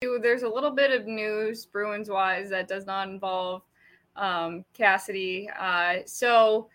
There's 0.00 0.44
a 0.44 0.48
little 0.48 0.70
bit 0.70 0.92
of 0.92 1.08
news 1.08 1.66
Bruins 1.66 2.08
wise 2.08 2.50
that 2.50 2.68
does 2.68 2.86
not 2.86 3.08
involve 3.08 3.62
um, 4.14 4.64
Cassidy. 4.72 5.50
Uh, 5.58 5.96
so 6.06 6.68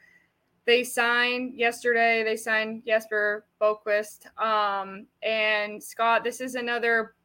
they 0.65 0.83
signed 0.83 1.55
yesterday. 1.55 2.23
They 2.23 2.35
signed 2.35 2.83
Jesper 2.85 3.45
Boqvist. 3.61 4.25
Um, 4.37 5.07
and 5.21 5.81
Scott, 5.81 6.25
this 6.25 6.41
is 6.41 6.55
another, 6.55 7.15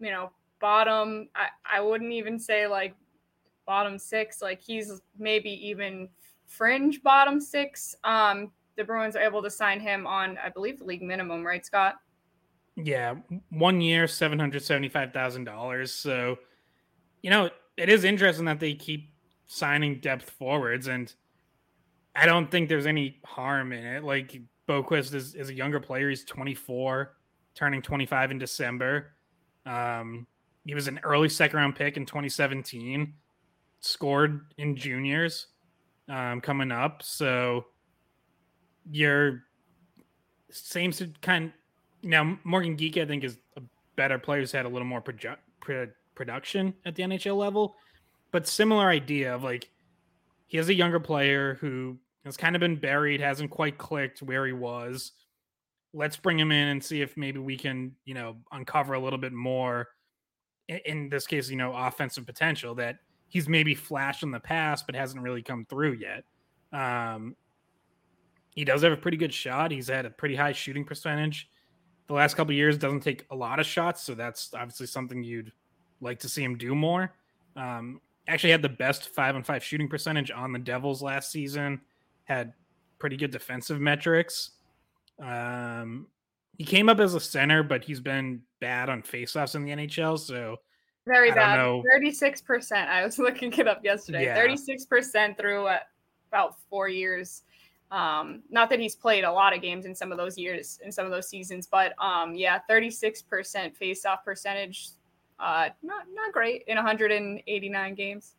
you 0.00 0.10
know, 0.10 0.32
bottom. 0.60 1.28
I, 1.36 1.46
I 1.64 1.80
wouldn't 1.80 2.12
even 2.12 2.36
say 2.36 2.66
like 2.66 2.96
bottom 3.64 3.96
six. 3.96 4.42
Like 4.42 4.60
he's 4.60 5.00
maybe 5.20 5.50
even 5.68 6.08
fringe 6.48 7.00
bottom 7.00 7.40
six. 7.40 7.94
Um, 8.02 8.50
the 8.76 8.82
Bruins 8.82 9.14
are 9.14 9.22
able 9.22 9.42
to 9.44 9.50
sign 9.50 9.78
him 9.78 10.04
on, 10.04 10.36
I 10.44 10.48
believe, 10.48 10.80
the 10.80 10.84
league 10.84 11.02
minimum, 11.02 11.46
right, 11.46 11.64
Scott? 11.64 11.94
Yeah, 12.76 13.14
one 13.50 13.80
year, 13.80 14.08
seven 14.08 14.38
hundred 14.38 14.62
seventy-five 14.62 15.12
thousand 15.12 15.44
dollars. 15.44 15.92
So, 15.92 16.38
you 17.22 17.30
know, 17.30 17.50
it 17.76 17.88
is 17.88 18.04
interesting 18.04 18.46
that 18.46 18.58
they 18.58 18.74
keep 18.74 19.10
signing 19.46 20.00
depth 20.00 20.28
forwards, 20.30 20.88
and 20.88 21.12
I 22.16 22.26
don't 22.26 22.50
think 22.50 22.68
there's 22.68 22.86
any 22.86 23.20
harm 23.24 23.72
in 23.72 23.84
it. 23.84 24.02
Like 24.02 24.40
Boqvist 24.68 25.14
is, 25.14 25.34
is 25.36 25.50
a 25.50 25.54
younger 25.54 25.78
player; 25.78 26.08
he's 26.08 26.24
twenty-four, 26.24 27.14
turning 27.54 27.80
twenty-five 27.80 28.32
in 28.32 28.38
December. 28.38 29.12
Um, 29.66 30.26
he 30.66 30.74
was 30.74 30.88
an 30.88 30.98
early 31.04 31.28
second-round 31.28 31.76
pick 31.76 31.96
in 31.96 32.06
2017, 32.06 33.12
scored 33.80 34.46
in 34.58 34.76
juniors 34.76 35.46
um, 36.08 36.40
coming 36.40 36.72
up. 36.72 37.02
So, 37.02 37.66
you're 38.90 39.44
to 40.50 41.12
kind 41.20 41.52
now, 42.04 42.38
Morgan 42.44 42.76
Geekie, 42.76 43.02
I 43.02 43.06
think, 43.06 43.24
is 43.24 43.38
a 43.56 43.62
better 43.96 44.18
player 44.18 44.40
who's 44.40 44.52
had 44.52 44.66
a 44.66 44.68
little 44.68 44.86
more 44.86 45.02
produ- 45.02 45.36
pro- 45.60 45.88
production 46.14 46.74
at 46.84 46.94
the 46.94 47.02
NHL 47.02 47.36
level, 47.36 47.76
but 48.30 48.46
similar 48.46 48.88
idea 48.88 49.34
of 49.34 49.42
like 49.42 49.70
he 50.46 50.58
is 50.58 50.68
a 50.68 50.74
younger 50.74 51.00
player 51.00 51.54
who 51.60 51.98
has 52.24 52.36
kind 52.36 52.56
of 52.56 52.60
been 52.60 52.76
buried, 52.76 53.20
hasn't 53.20 53.50
quite 53.50 53.78
clicked 53.78 54.22
where 54.22 54.46
he 54.46 54.52
was. 54.52 55.12
Let's 55.92 56.16
bring 56.16 56.38
him 56.38 56.52
in 56.52 56.68
and 56.68 56.82
see 56.82 57.02
if 57.02 57.16
maybe 57.16 57.38
we 57.38 57.56
can, 57.56 57.92
you 58.04 58.14
know, 58.14 58.36
uncover 58.52 58.94
a 58.94 59.00
little 59.00 59.18
bit 59.18 59.32
more. 59.32 59.88
In, 60.68 60.80
in 60.84 61.08
this 61.08 61.26
case, 61.26 61.50
you 61.50 61.56
know, 61.56 61.74
offensive 61.74 62.26
potential 62.26 62.74
that 62.76 62.96
he's 63.28 63.48
maybe 63.48 63.74
flashed 63.74 64.22
in 64.22 64.30
the 64.30 64.40
past, 64.40 64.86
but 64.86 64.94
hasn't 64.94 65.22
really 65.22 65.42
come 65.42 65.66
through 65.68 65.94
yet. 65.94 66.24
Um, 66.72 67.36
he 68.54 68.64
does 68.64 68.82
have 68.82 68.92
a 68.92 68.96
pretty 68.96 69.16
good 69.16 69.34
shot. 69.34 69.70
He's 69.70 69.88
had 69.88 70.06
a 70.06 70.10
pretty 70.10 70.36
high 70.36 70.52
shooting 70.52 70.84
percentage 70.84 71.48
the 72.06 72.14
last 72.14 72.34
couple 72.34 72.54
years 72.54 72.76
doesn't 72.76 73.00
take 73.00 73.26
a 73.30 73.36
lot 73.36 73.58
of 73.58 73.66
shots, 73.66 74.02
so 74.02 74.14
that's 74.14 74.52
obviously 74.54 74.86
something 74.86 75.22
you'd 75.22 75.52
like 76.00 76.18
to 76.20 76.28
see 76.28 76.42
him 76.42 76.56
do 76.56 76.74
more. 76.74 77.12
Um, 77.56 78.00
actually 78.28 78.50
had 78.50 78.62
the 78.62 78.68
best 78.68 79.08
five 79.08 79.34
on 79.34 79.42
five 79.42 79.62
shooting 79.62 79.88
percentage 79.88 80.30
on 80.30 80.52
the 80.52 80.58
Devils 80.58 81.02
last 81.02 81.30
season. 81.30 81.80
Had 82.24 82.52
pretty 82.98 83.16
good 83.16 83.30
defensive 83.30 83.80
metrics. 83.80 84.52
Um, 85.20 86.06
he 86.58 86.64
came 86.64 86.88
up 86.88 87.00
as 87.00 87.14
a 87.14 87.20
center, 87.20 87.62
but 87.62 87.84
he's 87.84 88.00
been 88.00 88.42
bad 88.60 88.88
on 88.88 89.02
faceoffs 89.02 89.54
in 89.54 89.64
the 89.64 89.72
NHL. 89.72 90.18
So 90.18 90.58
very 91.06 91.30
bad. 91.32 91.82
Thirty-six 91.92 92.40
percent. 92.40 92.88
I 92.88 93.04
was 93.04 93.18
looking 93.18 93.52
it 93.52 93.68
up 93.68 93.84
yesterday. 93.84 94.32
Thirty-six 94.34 94.84
percent 94.86 95.36
through 95.36 95.66
uh, 95.66 95.78
about 96.28 96.56
four 96.70 96.88
years. 96.88 97.42
Um, 97.90 98.42
not 98.50 98.70
that 98.70 98.80
he's 98.80 98.96
played 98.96 99.24
a 99.24 99.30
lot 99.30 99.54
of 99.54 99.62
games 99.62 99.86
in 99.86 99.94
some 99.94 100.10
of 100.10 100.18
those 100.18 100.36
years, 100.36 100.80
in 100.84 100.90
some 100.90 101.04
of 101.04 101.12
those 101.12 101.28
seasons, 101.28 101.66
but 101.66 101.92
um, 102.02 102.34
yeah, 102.34 102.58
36% 102.68 103.76
face-off 103.76 104.24
percentage, 104.24 104.90
uh, 105.38 105.68
not 105.82 106.06
not 106.12 106.32
great 106.32 106.64
in 106.66 106.76
189 106.76 107.94
games. 107.94 108.34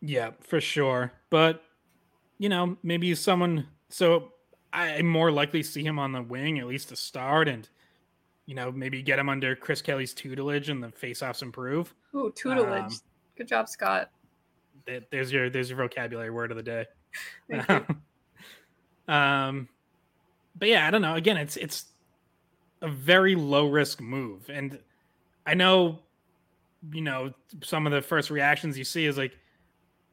Yeah, 0.00 0.30
for 0.40 0.60
sure. 0.60 1.12
But 1.30 1.62
you 2.38 2.48
know, 2.48 2.76
maybe 2.82 3.14
someone. 3.14 3.66
So 3.88 4.32
I'm 4.72 5.06
more 5.06 5.32
likely 5.32 5.62
see 5.62 5.84
him 5.84 5.98
on 5.98 6.12
the 6.12 6.22
wing 6.22 6.58
at 6.58 6.66
least 6.66 6.90
to 6.90 6.96
start, 6.96 7.48
and 7.48 7.68
you 8.46 8.54
know, 8.54 8.70
maybe 8.70 9.02
get 9.02 9.18
him 9.18 9.28
under 9.28 9.54
Chris 9.56 9.82
Kelly's 9.82 10.14
tutelage, 10.14 10.68
and 10.68 10.82
the 10.82 10.90
face-offs 10.90 11.42
improve. 11.42 11.94
Ooh, 12.14 12.32
tutelage. 12.34 12.82
Um, 12.82 12.98
Good 13.36 13.48
job, 13.48 13.68
Scott. 13.68 14.10
There's 15.10 15.32
your 15.32 15.50
there's 15.50 15.70
your 15.70 15.78
vocabulary 15.78 16.30
word 16.30 16.50
of 16.50 16.56
the 16.56 16.62
day. 16.62 16.86
Um, 19.10 19.68
but 20.54 20.68
yeah, 20.68 20.86
I 20.86 20.90
don't 20.90 21.02
know. 21.02 21.14
Again, 21.14 21.36
it's 21.36 21.56
it's 21.56 21.86
a 22.80 22.88
very 22.88 23.34
low 23.34 23.66
risk 23.66 24.00
move, 24.00 24.48
and 24.48 24.78
I 25.46 25.54
know, 25.54 25.98
you 26.92 27.00
know, 27.00 27.32
some 27.62 27.86
of 27.86 27.92
the 27.92 28.02
first 28.02 28.30
reactions 28.30 28.78
you 28.78 28.84
see 28.84 29.06
is 29.06 29.18
like, 29.18 29.36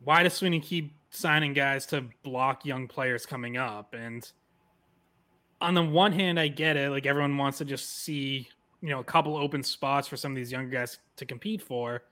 why 0.03 0.23
does 0.23 0.33
Sweeney 0.33 0.59
keep 0.59 0.95
signing 1.11 1.53
guys 1.53 1.85
to 1.87 2.05
block 2.23 2.65
young 2.65 2.87
players 2.87 3.25
coming 3.25 3.57
up? 3.57 3.93
And 3.93 4.29
on 5.61 5.73
the 5.73 5.83
one 5.83 6.11
hand, 6.11 6.39
I 6.39 6.47
get 6.47 6.75
it. 6.75 6.89
Like 6.89 7.05
everyone 7.05 7.37
wants 7.37 7.59
to 7.59 7.65
just 7.65 8.03
see, 8.03 8.47
you 8.81 8.89
know, 8.89 8.99
a 8.99 9.03
couple 9.03 9.37
open 9.37 9.63
spots 9.63 10.07
for 10.07 10.17
some 10.17 10.31
of 10.31 10.35
these 10.35 10.51
younger 10.51 10.69
guys 10.69 10.97
to 11.17 11.25
compete 11.25 11.61
for. 11.61 12.03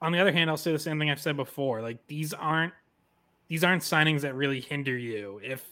On 0.00 0.12
the 0.12 0.18
other 0.18 0.32
hand, 0.32 0.50
I'll 0.50 0.56
say 0.56 0.72
the 0.72 0.78
same 0.78 0.98
thing 0.98 1.10
I've 1.10 1.20
said 1.20 1.36
before. 1.36 1.80
Like 1.80 2.06
these 2.06 2.34
aren't 2.34 2.72
these 3.48 3.64
aren't 3.64 3.82
signings 3.82 4.22
that 4.22 4.34
really 4.34 4.60
hinder 4.60 4.96
you. 4.96 5.40
If 5.44 5.66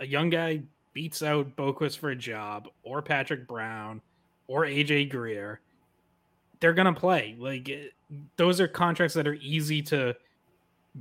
a 0.00 0.06
young 0.06 0.30
guy 0.30 0.62
beats 0.92 1.22
out 1.22 1.56
Boqvist 1.56 1.98
for 1.98 2.10
a 2.10 2.16
job, 2.16 2.68
or 2.82 3.02
Patrick 3.02 3.46
Brown, 3.46 4.00
or 4.46 4.62
AJ 4.62 5.10
Greer, 5.10 5.60
they're 6.60 6.74
gonna 6.74 6.94
play. 6.94 7.36
Like 7.38 7.68
eh, 7.68 7.88
those 8.36 8.60
are 8.60 8.68
contracts 8.68 9.14
that 9.14 9.26
are 9.26 9.34
easy 9.34 9.82
to 9.82 10.14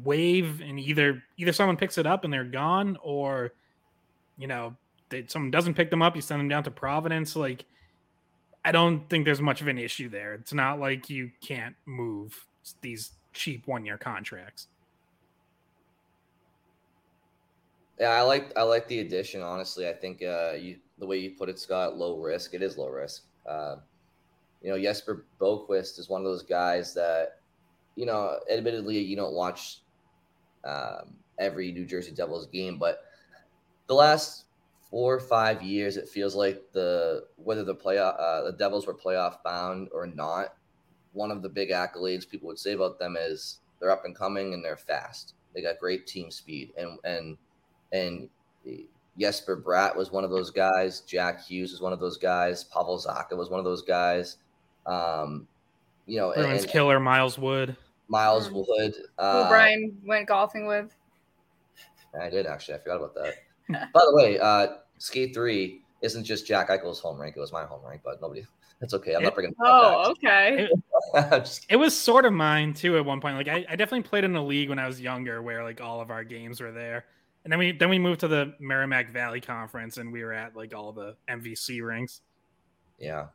waive, 0.03 0.61
and 0.61 0.79
either 0.79 1.23
either 1.37 1.53
someone 1.53 1.77
picks 1.77 1.97
it 1.97 2.05
up 2.05 2.23
and 2.23 2.33
they're 2.33 2.43
gone, 2.43 2.97
or 3.01 3.53
you 4.37 4.47
know, 4.47 4.75
they, 5.09 5.25
someone 5.27 5.51
doesn't 5.51 5.75
pick 5.75 5.89
them 5.89 6.01
up, 6.01 6.15
you 6.15 6.21
send 6.21 6.39
them 6.39 6.49
down 6.49 6.63
to 6.63 6.71
Providence. 6.71 7.35
Like 7.35 7.65
I 8.65 8.71
don't 8.71 9.07
think 9.09 9.25
there's 9.25 9.41
much 9.41 9.61
of 9.61 9.67
an 9.67 9.77
issue 9.77 10.09
there. 10.09 10.33
It's 10.35 10.53
not 10.53 10.79
like 10.79 11.09
you 11.09 11.31
can't 11.41 11.75
move 11.85 12.45
these 12.81 13.12
cheap 13.33 13.68
one 13.68 13.85
year 13.85 13.97
contracts. 13.97 14.68
Yeah, 18.03 18.09
I 18.09 18.21
like 18.23 18.51
I 18.57 18.63
like 18.63 18.85
the 18.89 19.00
addition. 19.00 19.41
Honestly, 19.41 19.88
I 19.88 19.94
think 19.94 20.21
uh, 20.21 20.55
you 20.59 20.75
the 21.00 21.05
way 21.05 21.19
you 21.19 21.38
put 21.38 21.47
it, 21.47 21.57
Scott, 21.57 21.95
low 21.95 22.19
risk. 22.19 22.53
It 22.53 22.61
is 22.61 22.77
low 22.77 22.89
risk. 22.89 23.23
Uh, 23.45 23.77
you 24.61 24.69
know, 24.69 24.77
Jesper 24.77 25.23
Boqvist 25.39 25.97
is 26.00 26.09
one 26.09 26.19
of 26.19 26.25
those 26.25 26.44
guys 26.44 26.94
that, 26.95 27.39
you 27.95 28.05
know, 28.05 28.41
admittedly 28.51 29.00
you 29.00 29.15
don't 29.15 29.33
watch 29.33 29.83
um, 30.65 31.15
every 31.39 31.71
New 31.71 31.85
Jersey 31.85 32.11
Devils 32.11 32.45
game, 32.47 32.77
but 32.77 33.05
the 33.88 33.94
last 33.94 34.47
four 34.89 35.15
or 35.15 35.21
five 35.21 35.61
years, 35.61 35.95
it 35.95 36.09
feels 36.09 36.35
like 36.35 36.61
the 36.73 37.23
whether 37.38 37.63
the 37.63 37.73
play 37.73 37.99
uh, 37.99 38.41
the 38.44 38.56
Devils 38.59 38.85
were 38.85 38.94
playoff 38.94 39.41
bound 39.45 39.88
or 39.94 40.07
not, 40.07 40.57
one 41.13 41.31
of 41.31 41.41
the 41.41 41.47
big 41.47 41.69
accolades 41.69 42.27
people 42.27 42.47
would 42.47 42.59
say 42.59 42.73
about 42.73 42.99
them 42.99 43.15
is 43.17 43.59
they're 43.79 43.91
up 43.91 44.03
and 44.03 44.13
coming 44.13 44.53
and 44.53 44.61
they're 44.61 44.75
fast. 44.75 45.35
They 45.56 45.61
got 45.61 45.79
great 45.79 46.06
team 46.06 46.31
speed 46.31 46.73
and 46.77 46.99
and 47.06 47.38
and 47.94 48.28
Jesper 49.18 49.62
Bratt 49.62 49.95
was 49.95 50.12
one 50.12 50.24
of 50.24 50.31
those 50.31 50.50
guys. 50.50 51.01
Jack 51.01 51.45
Hughes 51.45 51.72
was 51.72 51.81
one 51.81 51.94
of 51.94 52.00
those 52.00 52.18
guys. 52.18 52.63
Pavel 52.66 53.00
Zacha 53.00 53.38
was 53.38 53.50
one 53.50 53.60
of 53.60 53.63
those 53.63 53.84
guys. 53.84 54.38
Um, 54.86 55.48
you 56.06 56.18
know, 56.18 56.34
Bruins 56.34 56.63
and, 56.63 56.72
killer 56.72 57.00
Miles 57.00 57.38
Wood. 57.38 57.78
Miles 58.10 58.50
mm. 58.50 58.66
Wood. 58.68 58.95
Uh, 59.18 59.44
Who 59.44 59.50
Brian 59.50 59.98
went 60.06 60.28
golfing 60.28 60.66
with. 60.66 60.94
I 62.19 62.30
did 62.30 62.45
actually. 62.45 62.75
I 62.75 62.78
forgot 62.80 62.98
about 62.98 63.16
that. 63.16 63.36
By 63.94 64.01
the 64.06 64.16
way, 64.16 64.40
uh, 64.40 64.68
Skate 64.98 65.34
Three 65.34 65.81
isn't 66.01 66.24
just 66.24 66.45
Jack 66.45 66.69
Eichel's 66.69 67.00
home 67.00 67.19
rank; 67.19 67.38
it 67.38 67.40
was 67.40 67.54
my 67.54 67.63
home 67.63 67.81
rank. 67.88 68.01
But 68.04 68.22
nobody, 68.22 68.45
that's 68.80 68.94
okay. 68.94 69.16
I'm 69.16 69.22
it, 69.22 69.25
not 69.25 69.36
bringing. 69.36 69.56
Oh, 69.62 70.12
okay. 70.12 70.68
It, 71.13 71.66
it, 71.69 71.75
was 71.78 71.98
sort 71.98 72.25
of 72.25 72.34
mine 72.34 72.74
too 72.74 72.98
at 72.98 73.06
one 73.06 73.22
point. 73.22 73.38
Like 73.38 73.48
I, 73.48 73.66
I 73.69 73.75
definitely 73.75 74.04
played 74.04 74.25
in 74.25 74.36
a 74.36 74.44
league 74.44 74.69
when 74.69 74.80
I 74.80 74.88
was 74.88 75.00
younger, 75.00 75.42
where 75.42 75.63
like 75.63 75.81
all 75.81 76.01
of 76.01 76.12
our 76.12 76.24
games 76.24 76.62
were 76.62 76.72
there. 76.72 77.06
And 77.44 77.51
then 77.51 77.60
we 77.60 77.72
then 77.74 77.90
we 77.90 78.00
moved 78.00 78.22
to 78.22 78.28
the 78.28 78.54
Merrimack 78.60 79.12
Valley 79.12 79.42
Conference, 79.42 79.98
and 79.98 80.12
we 80.12 80.24
were 80.24 80.34
at 80.34 80.56
like 80.56 80.74
all 80.74 80.94
the 80.94 81.16
MVC 81.30 81.86
rinks. 81.86 82.22
Yeah, 83.00 83.28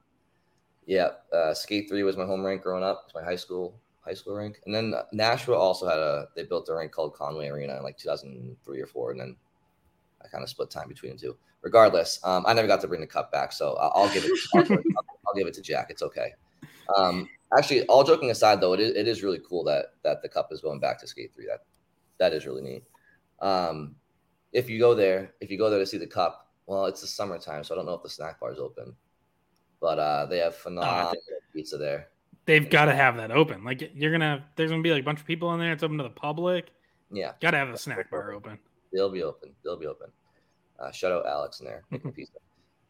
yeah. 0.87 1.11
Uh, 1.33 1.53
Skate 1.53 1.89
Three 1.89 2.03
was 2.03 2.17
my 2.17 2.25
home 2.25 2.43
rank 2.43 2.63
growing 2.63 2.85
up. 2.85 3.03
It's 3.05 3.15
my 3.15 3.23
high 3.23 3.37
school 3.37 3.79
high 4.09 4.15
school 4.15 4.37
rink, 4.37 4.61
and 4.65 4.75
then 4.75 4.95
Nashua 5.13 5.57
also 5.57 5.87
had 5.87 5.99
a 5.99 6.29
they 6.35 6.45
built 6.45 6.69
a 6.71 6.75
rink 6.75 6.93
called 6.93 7.15
Conway 7.15 7.49
Arena 7.49 7.77
in 7.77 7.83
like 7.83 7.99
2003 7.99 8.81
or 8.81 8.87
four, 8.87 9.11
and 9.11 9.21
then 9.21 9.37
I 10.25 10.29
kind 10.29 10.43
of 10.43 10.49
split 10.49 10.71
time 10.71 10.89
between 10.89 11.13
the 11.13 11.19
two. 11.19 11.37
Regardless, 11.61 12.21
um, 12.25 12.45
I 12.47 12.55
never 12.55 12.69
got 12.69 12.81
to 12.83 12.89
bring 12.89 13.01
the 13.01 13.07
cup 13.07 13.31
back, 13.31 13.53
so 13.53 13.75
I'll, 13.75 14.05
I'll 14.05 14.15
give 14.15 14.25
it. 14.25 14.31
I'll, 14.55 15.05
I'll, 15.27 15.35
give 15.35 15.47
it 15.47 15.55
to 15.55 15.63
Jack. 15.63 15.89
It's 15.91 16.03
okay. 16.03 16.33
Um, 16.97 17.29
actually, 17.57 17.83
all 17.87 18.05
joking 18.05 18.31
aside, 18.31 18.61
though, 18.61 18.73
it 18.73 18.81
is, 18.81 18.97
it 18.97 19.09
is 19.09 19.23
really 19.23 19.41
cool 19.47 19.65
that 19.65 19.87
that 20.03 20.23
the 20.23 20.29
cup 20.29 20.49
is 20.53 20.61
going 20.61 20.81
back 20.81 20.99
to 21.01 21.07
Skate 21.07 21.35
Three. 21.35 21.47
That 21.47 21.65
that 22.19 22.33
is 22.33 22.47
really 22.47 22.63
neat. 22.63 22.85
Um, 23.41 23.95
if 24.53 24.69
you 24.69 24.79
go 24.79 24.95
there, 24.95 25.35
if 25.41 25.51
you 25.51 25.59
go 25.59 25.71
there 25.71 25.79
to 25.79 25.87
see 25.87 25.99
the 25.99 26.07
cup, 26.07 26.49
well, 26.67 26.87
it's 26.87 27.01
the 27.01 27.07
summertime, 27.07 27.65
so 27.65 27.75
I 27.75 27.77
don't 27.77 27.87
know 27.87 27.95
if 27.95 28.03
the 28.03 28.11
snack 28.11 28.41
bar 28.41 28.53
is 28.53 28.59
open, 28.59 28.95
but 29.81 29.99
uh, 29.99 30.27
they 30.27 30.39
have 30.39 30.55
phenomenal 30.55 31.11
uh, 31.11 31.15
pizza 31.53 31.79
there. 31.79 32.09
They've 32.45 32.69
got 32.69 32.87
to 32.87 32.95
have 32.95 33.17
that 33.17 33.31
open. 33.31 33.65
Like 33.65 33.91
you're 33.95 34.13
gonna, 34.13 34.45
there's 34.57 34.71
gonna 34.71 34.83
be 34.83 34.93
like 34.93 35.03
a 35.03 35.05
bunch 35.05 35.21
of 35.21 35.27
people 35.27 35.53
in 35.55 35.61
there. 35.61 35.73
It's 35.73 35.83
open 35.83 35.99
to 35.99 36.05
the 36.05 36.11
public. 36.11 36.71
Yeah, 37.11 37.33
got 37.41 37.53
to 37.53 37.59
have 37.59 37.73
the 37.73 37.79
snack 37.79 38.11
bar 38.11 38.33
open. 38.33 38.59
They'll 38.93 39.11
be 39.11 39.23
open. 39.23 39.53
They'll 39.65 39.79
be 39.79 39.87
open. 39.87 40.09
Uh, 40.79 40.91
shout 40.93 41.13
out 41.13 41.27
Alex 41.27 41.61
in 41.61 41.67
there 41.67 41.85
making 41.91 42.13
pizza. 42.15 42.39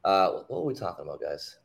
Uh, 0.04 0.42
what 0.48 0.60
were 0.60 0.64
we 0.64 0.74
talking 0.74 1.04
about, 1.04 1.20
guys? 1.20 1.58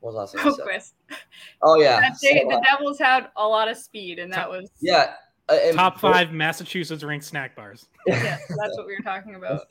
What 0.00 0.14
was 0.14 0.32
the 0.32 0.38
last 0.38 0.56
thing? 0.56 1.18
Oh 1.62 1.80
yeah, 1.80 2.12
so, 2.12 2.28
uh, 2.28 2.32
the 2.32 2.64
Devils 2.70 2.98
had 2.98 3.28
a 3.36 3.46
lot 3.46 3.68
of 3.68 3.76
speed, 3.76 4.18
and 4.18 4.32
that 4.32 4.48
was 4.48 4.70
yeah. 4.80 5.14
Uh, 5.48 5.72
Top 5.72 6.00
five 6.00 6.32
Massachusetts 6.32 7.04
ranked 7.04 7.24
snack 7.24 7.54
bars. 7.54 7.86
yes, 8.06 8.40
that's 8.48 8.76
what 8.76 8.86
we 8.86 8.94
were 8.96 9.04
talking 9.04 9.36
about. 9.36 9.62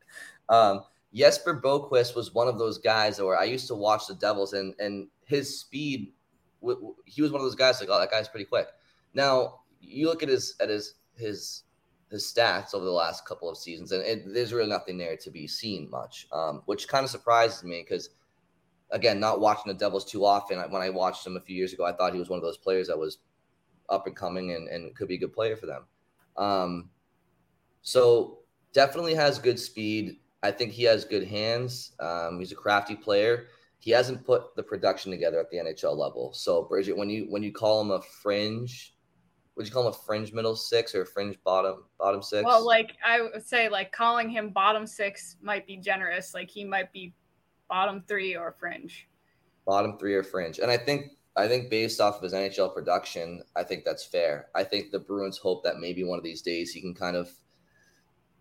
um, 0.48 0.84
Jesper 1.12 1.60
Boqvist 1.60 2.14
was 2.14 2.32
one 2.34 2.48
of 2.48 2.58
those 2.58 2.78
guys 2.78 3.20
where 3.20 3.38
I 3.38 3.44
used 3.44 3.66
to 3.68 3.74
watch 3.74 4.06
the 4.06 4.14
Devils, 4.14 4.52
and 4.52 4.74
and 4.78 5.08
his 5.24 5.60
speed, 5.60 6.12
he 7.04 7.22
was 7.22 7.32
one 7.32 7.40
of 7.40 7.46
those 7.46 7.54
guys 7.54 7.80
like, 7.80 7.88
oh, 7.90 7.98
that 7.98 8.10
guy's 8.10 8.28
pretty 8.28 8.44
quick. 8.44 8.68
Now 9.12 9.60
you 9.80 10.06
look 10.06 10.22
at 10.22 10.28
his 10.28 10.54
at 10.60 10.68
his 10.68 10.94
his 11.16 11.62
his 12.10 12.24
stats 12.32 12.74
over 12.74 12.84
the 12.84 12.90
last 12.90 13.26
couple 13.26 13.50
of 13.50 13.56
seasons, 13.56 13.92
and 13.92 14.02
it, 14.02 14.22
there's 14.32 14.52
really 14.52 14.68
nothing 14.70 14.96
there 14.96 15.16
to 15.16 15.30
be 15.30 15.46
seen 15.46 15.90
much, 15.90 16.28
um, 16.32 16.62
which 16.66 16.86
kind 16.86 17.04
of 17.04 17.10
surprises 17.10 17.64
me 17.64 17.82
because, 17.82 18.10
again, 18.90 19.18
not 19.18 19.40
watching 19.40 19.72
the 19.72 19.78
Devils 19.78 20.04
too 20.04 20.24
often. 20.24 20.58
When 20.70 20.82
I 20.82 20.90
watched 20.90 21.26
him 21.26 21.36
a 21.36 21.40
few 21.40 21.56
years 21.56 21.72
ago, 21.72 21.84
I 21.84 21.92
thought 21.92 22.12
he 22.12 22.18
was 22.18 22.28
one 22.28 22.36
of 22.36 22.44
those 22.44 22.56
players 22.56 22.86
that 22.86 22.98
was 22.98 23.18
up 23.88 24.06
and 24.06 24.16
coming 24.16 24.52
and, 24.52 24.68
and 24.68 24.94
could 24.96 25.08
be 25.08 25.14
a 25.14 25.18
good 25.18 25.32
player 25.32 25.56
for 25.56 25.66
them. 25.66 25.84
Um, 26.36 26.90
so 27.82 28.40
definitely 28.72 29.14
has 29.14 29.38
good 29.38 29.58
speed. 29.58 30.18
I 30.42 30.50
think 30.50 30.72
he 30.72 30.82
has 30.84 31.04
good 31.04 31.26
hands. 31.26 31.92
Um, 32.00 32.38
he's 32.38 32.52
a 32.52 32.56
crafty 32.56 32.94
player. 32.94 33.46
He 33.78 33.90
hasn't 33.90 34.24
put 34.24 34.54
the 34.56 34.62
production 34.62 35.10
together 35.10 35.38
at 35.38 35.50
the 35.50 35.58
NHL 35.58 35.96
level. 35.96 36.32
So 36.32 36.62
Bridget, 36.62 36.96
when 36.96 37.10
you 37.10 37.26
when 37.28 37.42
you 37.42 37.52
call 37.52 37.80
him 37.80 37.90
a 37.90 38.00
fringe, 38.00 38.94
would 39.56 39.66
you 39.66 39.72
call 39.72 39.86
him 39.86 39.92
a 39.92 40.04
fringe 40.06 40.32
middle 40.32 40.56
six 40.56 40.94
or 40.94 41.02
a 41.02 41.06
fringe 41.06 41.36
bottom 41.44 41.84
bottom 41.98 42.22
six? 42.22 42.44
Well, 42.44 42.64
like 42.64 42.96
I 43.04 43.20
would 43.20 43.46
say, 43.46 43.68
like 43.68 43.92
calling 43.92 44.28
him 44.28 44.50
bottom 44.50 44.86
six 44.86 45.36
might 45.42 45.66
be 45.66 45.76
generous. 45.76 46.34
Like 46.34 46.50
he 46.50 46.64
might 46.64 46.92
be 46.92 47.14
bottom 47.68 48.02
three 48.08 48.36
or 48.36 48.52
fringe. 48.58 49.08
Bottom 49.66 49.98
three 49.98 50.14
or 50.14 50.22
fringe, 50.22 50.58
and 50.58 50.70
I 50.70 50.76
think 50.76 51.12
I 51.36 51.48
think 51.48 51.68
based 51.68 52.00
off 52.00 52.16
of 52.16 52.22
his 52.22 52.32
NHL 52.32 52.72
production, 52.72 53.42
I 53.56 53.64
think 53.64 53.84
that's 53.84 54.04
fair. 54.04 54.46
I 54.54 54.62
think 54.62 54.90
the 54.90 55.00
Bruins 55.00 55.36
hope 55.36 55.64
that 55.64 55.80
maybe 55.80 56.04
one 56.04 56.18
of 56.18 56.24
these 56.24 56.42
days 56.42 56.70
he 56.70 56.80
can 56.80 56.94
kind 56.94 57.16
of 57.16 57.30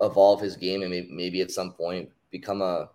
evolve 0.01 0.41
his 0.41 0.55
game 0.55 0.81
and 0.81 0.91
maybe, 0.91 1.09
maybe 1.11 1.41
at 1.41 1.51
some 1.51 1.73
point 1.73 2.09
become 2.29 2.61
a, 2.61 2.89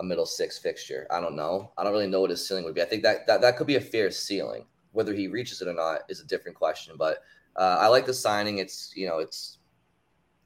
a 0.00 0.02
middle 0.02 0.26
six 0.26 0.58
fixture. 0.58 1.06
I 1.10 1.20
don't 1.20 1.36
know. 1.36 1.72
I 1.78 1.84
don't 1.84 1.92
really 1.92 2.08
know 2.08 2.20
what 2.20 2.30
his 2.30 2.46
ceiling 2.46 2.64
would 2.64 2.74
be. 2.74 2.82
I 2.82 2.86
think 2.86 3.02
that, 3.04 3.26
that 3.28 3.40
that 3.42 3.56
could 3.56 3.68
be 3.68 3.76
a 3.76 3.80
fair 3.80 4.10
ceiling. 4.10 4.66
Whether 4.90 5.14
he 5.14 5.28
reaches 5.28 5.60
it 5.62 5.68
or 5.68 5.74
not 5.74 6.00
is 6.08 6.20
a 6.20 6.26
different 6.26 6.56
question. 6.56 6.94
But 6.98 7.18
uh, 7.56 7.78
I 7.80 7.86
like 7.88 8.06
the 8.06 8.14
signing. 8.14 8.58
It's 8.58 8.92
you 8.96 9.06
know 9.06 9.18
it's 9.18 9.58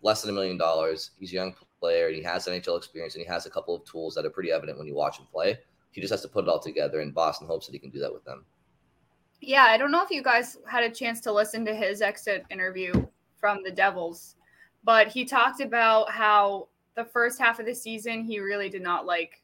less 0.03 0.21
than 0.21 0.31
a 0.31 0.35
million 0.35 0.59
dollars. 0.59 1.13
He's 1.19 1.33
a 1.33 1.37
young 1.37 1.55
player 1.81 2.09
and 2.09 2.17
he 2.17 2.23
has 2.23 2.47
NHL 2.47 2.77
experience 2.77 3.15
and 3.15 3.23
he 3.23 3.29
has 3.29 3.47
a 3.47 3.51
couple 3.51 3.75
of 3.75 3.85
tools 3.85 4.15
that 4.15 4.27
are 4.27 4.31
pretty 4.31 4.53
evident 4.53 4.79
when 4.79 4.87
you 4.87 4.95
watch 4.95 5.19
him 5.19 5.27
play. 5.33 5.59
He 5.93 6.01
just 6.01 6.11
has 6.11 6.23
to 6.23 6.29
put 6.29 6.45
it 6.45 6.49
all 6.49 6.61
together, 6.61 7.01
and 7.01 7.15
Boston 7.15 7.47
hopes 7.47 7.67
that 7.67 7.73
he 7.73 7.79
can 7.79 7.91
do 7.91 7.99
that 8.01 8.13
with 8.13 8.25
them. 8.25 8.45
Yeah, 9.41 9.65
I 9.65 9.77
don't 9.77 9.93
know 9.93 10.03
if 10.03 10.11
you 10.11 10.23
guys 10.23 10.59
had 10.69 10.83
a 10.83 10.91
chance 10.91 11.21
to 11.21 11.33
listen 11.33 11.65
to 11.67 11.75
his 11.75 12.03
exit 12.03 12.45
interview 12.51 12.93
from 13.37 13.63
the 13.63 13.71
Devils, 13.71 14.35
but 14.85 15.09
he 15.09 15.25
talked 15.25 15.61
about 15.61 16.11
how 16.11 16.69
the 16.97 17.05
first 17.05 17.39
half 17.39 17.61
of 17.61 17.67
the 17.67 17.75
season 17.75 18.25
he 18.25 18.41
really 18.41 18.69
did 18.69 18.83
not 18.83 19.07
like 19.07 19.43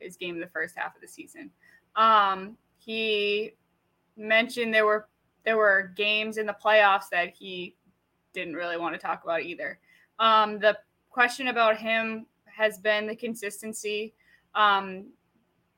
his 0.00 0.16
game 0.16 0.40
the 0.40 0.46
first 0.48 0.76
half 0.76 0.96
of 0.96 1.00
the 1.00 1.06
season. 1.06 1.50
Um, 1.94 2.56
he 2.78 3.52
mentioned 4.16 4.74
there 4.74 4.86
were 4.86 5.08
there 5.44 5.56
were 5.56 5.92
games 5.96 6.36
in 6.36 6.46
the 6.46 6.56
playoffs 6.64 7.08
that 7.10 7.30
he 7.30 7.76
didn't 8.32 8.54
really 8.54 8.76
want 8.76 8.94
to 8.94 8.98
talk 8.98 9.24
about 9.24 9.42
either. 9.42 9.78
Um, 10.18 10.58
the 10.58 10.78
question 11.10 11.48
about 11.48 11.76
him 11.76 12.26
has 12.46 12.78
been 12.78 13.06
the 13.06 13.16
consistency. 13.16 14.14
Um, 14.54 15.06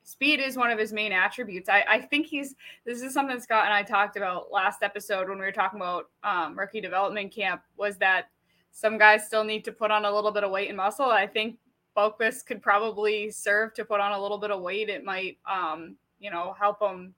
speed 0.05 0.39
is 0.39 0.55
one 0.55 0.71
of 0.71 0.79
his 0.79 0.93
main 0.93 1.11
attributes. 1.11 1.67
I, 1.67 1.83
I 1.89 1.99
think 1.99 2.27
he's 2.27 2.55
this 2.85 3.01
is 3.01 3.13
something 3.13 3.39
Scott 3.39 3.65
and 3.65 3.73
I 3.73 3.83
talked 3.83 4.15
about 4.15 4.51
last 4.51 4.83
episode 4.83 5.27
when 5.27 5.37
we 5.37 5.45
were 5.45 5.51
talking 5.51 5.79
about 5.79 6.09
um, 6.23 6.57
rookie 6.57 6.79
development 6.79 7.33
camp 7.33 7.61
was 7.75 7.97
that 7.97 8.29
some 8.71 8.97
guys 8.97 9.25
still 9.25 9.43
need 9.43 9.65
to 9.65 9.71
put 9.71 9.91
on 9.91 10.05
a 10.05 10.11
little 10.11 10.31
bit 10.31 10.43
of 10.43 10.51
weight 10.51 10.69
and 10.69 10.77
muscle. 10.77 11.05
I 11.05 11.27
think 11.27 11.57
Boqvist 11.97 12.45
could 12.45 12.61
probably 12.61 13.31
serve 13.31 13.73
to 13.73 13.83
put 13.83 13.99
on 13.99 14.11
a 14.11 14.21
little 14.21 14.37
bit 14.37 14.51
of 14.51 14.61
weight. 14.61 14.89
It 14.89 15.03
might 15.03 15.37
um, 15.51 15.95
you 16.19 16.29
know 16.29 16.55
help 16.57 16.81
him 16.81 17.13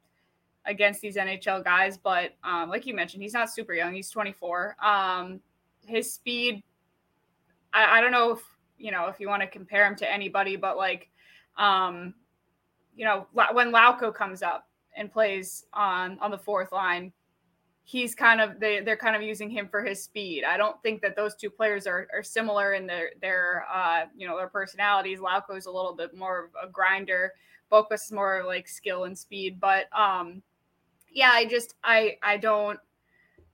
against 0.66 1.02
these 1.02 1.18
NHL 1.18 1.64
guys. 1.64 1.98
But 1.98 2.36
um, 2.44 2.70
like 2.70 2.86
you 2.86 2.96
mentioned, 2.96 3.22
he's 3.22 3.34
not 3.34 3.50
super 3.50 3.74
young. 3.74 3.94
He's 3.94 4.10
24. 4.10 4.76
Um, 4.84 5.40
his 5.86 6.14
speed, 6.14 6.62
I, 7.74 7.98
I 7.98 8.02
don't 8.02 8.12
know 8.12 8.32
if 8.32 8.42
you 8.78 8.92
know 8.92 9.08
if 9.08 9.20
you 9.20 9.28
want 9.28 9.42
to 9.42 9.48
compare 9.48 9.86
him 9.86 9.96
to 9.98 10.12
anybody, 10.12 10.56
but 10.56 10.78
like 10.78 11.10
um, 11.58 12.14
you 12.98 13.06
know, 13.06 13.28
when 13.32 13.72
Lauko 13.72 14.14
comes 14.14 14.42
up 14.42 14.68
and 14.98 15.12
plays 15.12 15.66
on 15.72 16.18
on 16.20 16.32
the 16.32 16.38
fourth 16.38 16.72
line, 16.72 17.14
he's 17.84 18.16
kind 18.16 18.42
of 18.42 18.60
they 18.60 18.82
they're 18.82 18.98
kind 18.98 19.16
of 19.16 19.22
using 19.22 19.50
him 19.50 19.70
for 19.70 19.84
his 19.84 20.04
speed. 20.04 20.44
I 20.44 20.58
don't 20.58 20.82
think 20.82 21.02
that 21.04 21.16
those 21.16 21.36
two 21.36 21.50
players 21.52 21.86
are, 21.88 22.08
are 22.14 22.24
similar 22.24 22.74
in 22.74 22.88
their 22.88 23.12
their 23.22 23.66
uh, 23.72 24.06
you 24.16 24.28
know 24.28 24.36
their 24.36 24.50
personalities. 24.50 25.20
Lauko's 25.20 25.68
a 25.68 25.72
little 25.72 25.96
bit 25.96 26.16
more 26.16 26.46
of 26.46 26.68
a 26.68 26.70
grinder. 26.70 27.34
Boqvist 27.72 28.06
is 28.06 28.12
more 28.12 28.44
like 28.46 28.68
skill 28.68 29.04
and 29.04 29.18
speed. 29.18 29.60
But 29.60 29.86
um, 29.98 30.42
yeah, 31.12 31.30
I 31.32 31.46
just 31.46 31.76
I 31.84 32.18
I 32.24 32.38
don't 32.38 32.80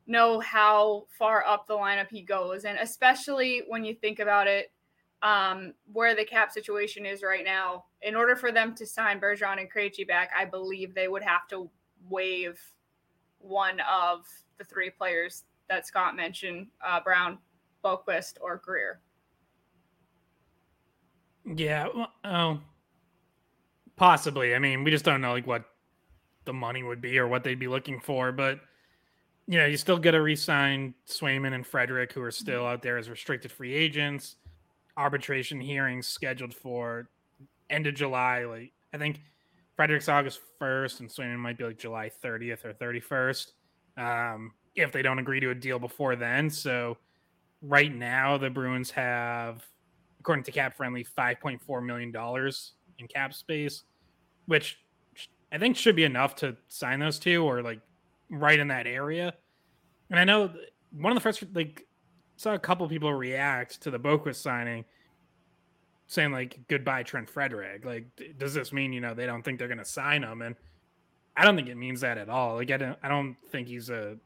know 0.07 0.39
how 0.39 1.05
far 1.17 1.45
up 1.45 1.67
the 1.67 1.75
lineup 1.75 2.09
he 2.09 2.21
goes, 2.21 2.63
and 2.63 2.77
especially 2.79 3.63
when 3.67 3.83
you 3.83 3.93
think 3.93 4.19
about 4.19 4.47
it 4.47 4.71
um, 5.21 5.73
where 5.91 6.15
the 6.15 6.25
cap 6.25 6.51
situation 6.51 7.05
is 7.05 7.23
right 7.23 7.45
now, 7.45 7.85
in 8.03 8.15
order 8.15 8.35
for 8.35 8.51
them 8.51 8.75
to 8.75 8.85
sign 8.85 9.19
Bergeron 9.19 9.59
and 9.59 9.71
Krejci 9.71 10.07
back, 10.07 10.31
I 10.37 10.45
believe 10.45 10.93
they 10.93 11.07
would 11.07 11.23
have 11.23 11.47
to 11.49 11.69
waive 12.09 12.59
one 13.39 13.79
of 13.81 14.25
the 14.57 14.63
three 14.63 14.89
players 14.89 15.43
that 15.69 15.87
Scott 15.87 16.15
mentioned: 16.15 16.67
uh, 16.85 16.99
Brown, 17.01 17.37
Boqvist, 17.83 18.33
or 18.41 18.57
Greer. 18.57 19.01
Yeah, 21.45 21.87
well, 21.93 22.11
oh, 22.23 22.59
possibly. 23.95 24.55
I 24.55 24.59
mean, 24.59 24.83
we 24.83 24.91
just 24.91 25.05
don't 25.05 25.21
know 25.21 25.33
like 25.33 25.47
what 25.47 25.65
the 26.45 26.53
money 26.53 26.83
would 26.83 27.01
be 27.01 27.17
or 27.19 27.27
what 27.27 27.43
they'd 27.43 27.59
be 27.59 27.67
looking 27.67 27.99
for, 27.99 28.31
but 28.31 28.59
you 29.45 29.57
know, 29.57 29.65
you 29.65 29.75
still 29.75 29.97
get 29.97 30.11
to 30.11 30.21
re-sign 30.21 30.93
Swayman 31.05 31.53
and 31.53 31.67
Frederic, 31.67 32.13
who 32.13 32.21
are 32.21 32.31
still 32.31 32.65
out 32.65 32.81
there 32.81 32.97
as 32.97 33.09
restricted 33.09 33.51
free 33.51 33.73
agents 33.73 34.37
arbitration 34.97 35.59
hearings 35.59 36.07
scheduled 36.07 36.53
for 36.53 37.09
end 37.69 37.87
of 37.87 37.95
July. 37.95 38.45
Like 38.45 38.71
I 38.93 38.97
think 38.97 39.21
Frederic's 39.75 40.09
August 40.09 40.41
first, 40.59 40.99
and 40.99 41.09
Swayman 41.09 41.37
might 41.37 41.57
be 41.57 41.63
like 41.63 41.77
July 41.77 42.09
thirtieth 42.09 42.65
or 42.65 42.73
thirty 42.73 42.99
first. 42.99 43.53
Um, 43.97 44.53
if 44.75 44.91
they 44.91 45.01
don't 45.01 45.19
agree 45.19 45.39
to 45.39 45.51
a 45.51 45.55
deal 45.55 45.79
before 45.79 46.15
then. 46.15 46.49
So 46.49 46.97
right 47.61 47.93
now 47.93 48.37
the 48.37 48.49
Bruins 48.49 48.89
have, 48.91 49.63
according 50.19 50.43
to 50.45 50.51
Cap 50.51 50.75
Friendly, 50.75 51.03
five 51.03 51.39
point 51.39 51.61
four 51.61 51.81
million 51.81 52.11
dollars 52.11 52.73
in 52.99 53.07
cap 53.07 53.33
space, 53.33 53.83
which 54.45 54.79
I 55.51 55.57
think 55.57 55.75
should 55.75 55.95
be 55.95 56.03
enough 56.03 56.35
to 56.37 56.57
sign 56.67 56.99
those 56.99 57.19
two 57.19 57.43
or 57.43 57.61
like 57.61 57.79
right 58.29 58.59
in 58.59 58.67
that 58.69 58.87
area. 58.87 59.33
And 60.09 60.19
I 60.19 60.23
know 60.23 60.51
one 60.91 61.11
of 61.11 61.15
the 61.15 61.21
first 61.21 61.43
like 61.53 61.85
saw 62.35 62.53
a 62.53 62.59
couple 62.59 62.87
people 62.89 63.13
react 63.13 63.81
to 63.81 63.91
the 63.91 63.99
Boqvist 63.99 64.35
signing 64.35 64.85
saying 66.13 66.31
like 66.31 66.59
goodbye 66.67 67.03
Trent 67.03 67.29
Frederic. 67.29 67.85
Like 67.85 68.05
does 68.37 68.53
this 68.53 68.71
mean, 68.71 68.93
you 68.93 69.01
know, 69.01 69.13
they 69.13 69.25
don't 69.25 69.43
think 69.43 69.59
they're 69.59 69.67
going 69.67 69.77
to 69.77 69.85
sign 69.85 70.23
him 70.23 70.41
and 70.41 70.55
I 71.35 71.43
don't 71.43 71.55
think 71.55 71.69
it 71.69 71.75
means 71.75 72.01
that 72.01 72.17
at 72.17 72.29
all. 72.29 72.55
Like 72.55 72.71
I 72.71 72.77
don't 72.77 72.97
I 73.03 73.07
don't 73.07 73.35
think 73.51 73.67
he's 73.67 73.89
a 73.89 74.17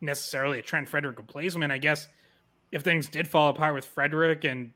necessarily 0.00 0.58
a 0.58 0.62
Trent 0.62 0.88
Frederic 0.88 1.18
replacement. 1.18 1.72
I 1.72 1.78
guess 1.78 2.08
if 2.72 2.82
things 2.82 3.08
did 3.08 3.26
fall 3.26 3.50
apart 3.50 3.74
with 3.74 3.84
Frederic 3.84 4.44
and 4.44 4.72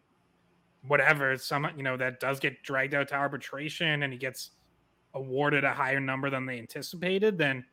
whatever, 0.87 1.37
some 1.37 1.69
you 1.77 1.83
know 1.83 1.97
that 1.97 2.21
does 2.21 2.41
get 2.41 2.63
dragged 2.63 2.95
out 2.95 3.09
to 3.09 3.15
arbitration 3.15 4.03
and 4.03 4.13
he 4.13 4.19
gets 4.19 4.51
awarded 5.15 5.65
a 5.65 5.73
higher 5.73 6.01
number 6.01 6.31
than 6.31 6.47
they 6.47 6.59
anticipated, 6.59 7.37
then 7.37 7.65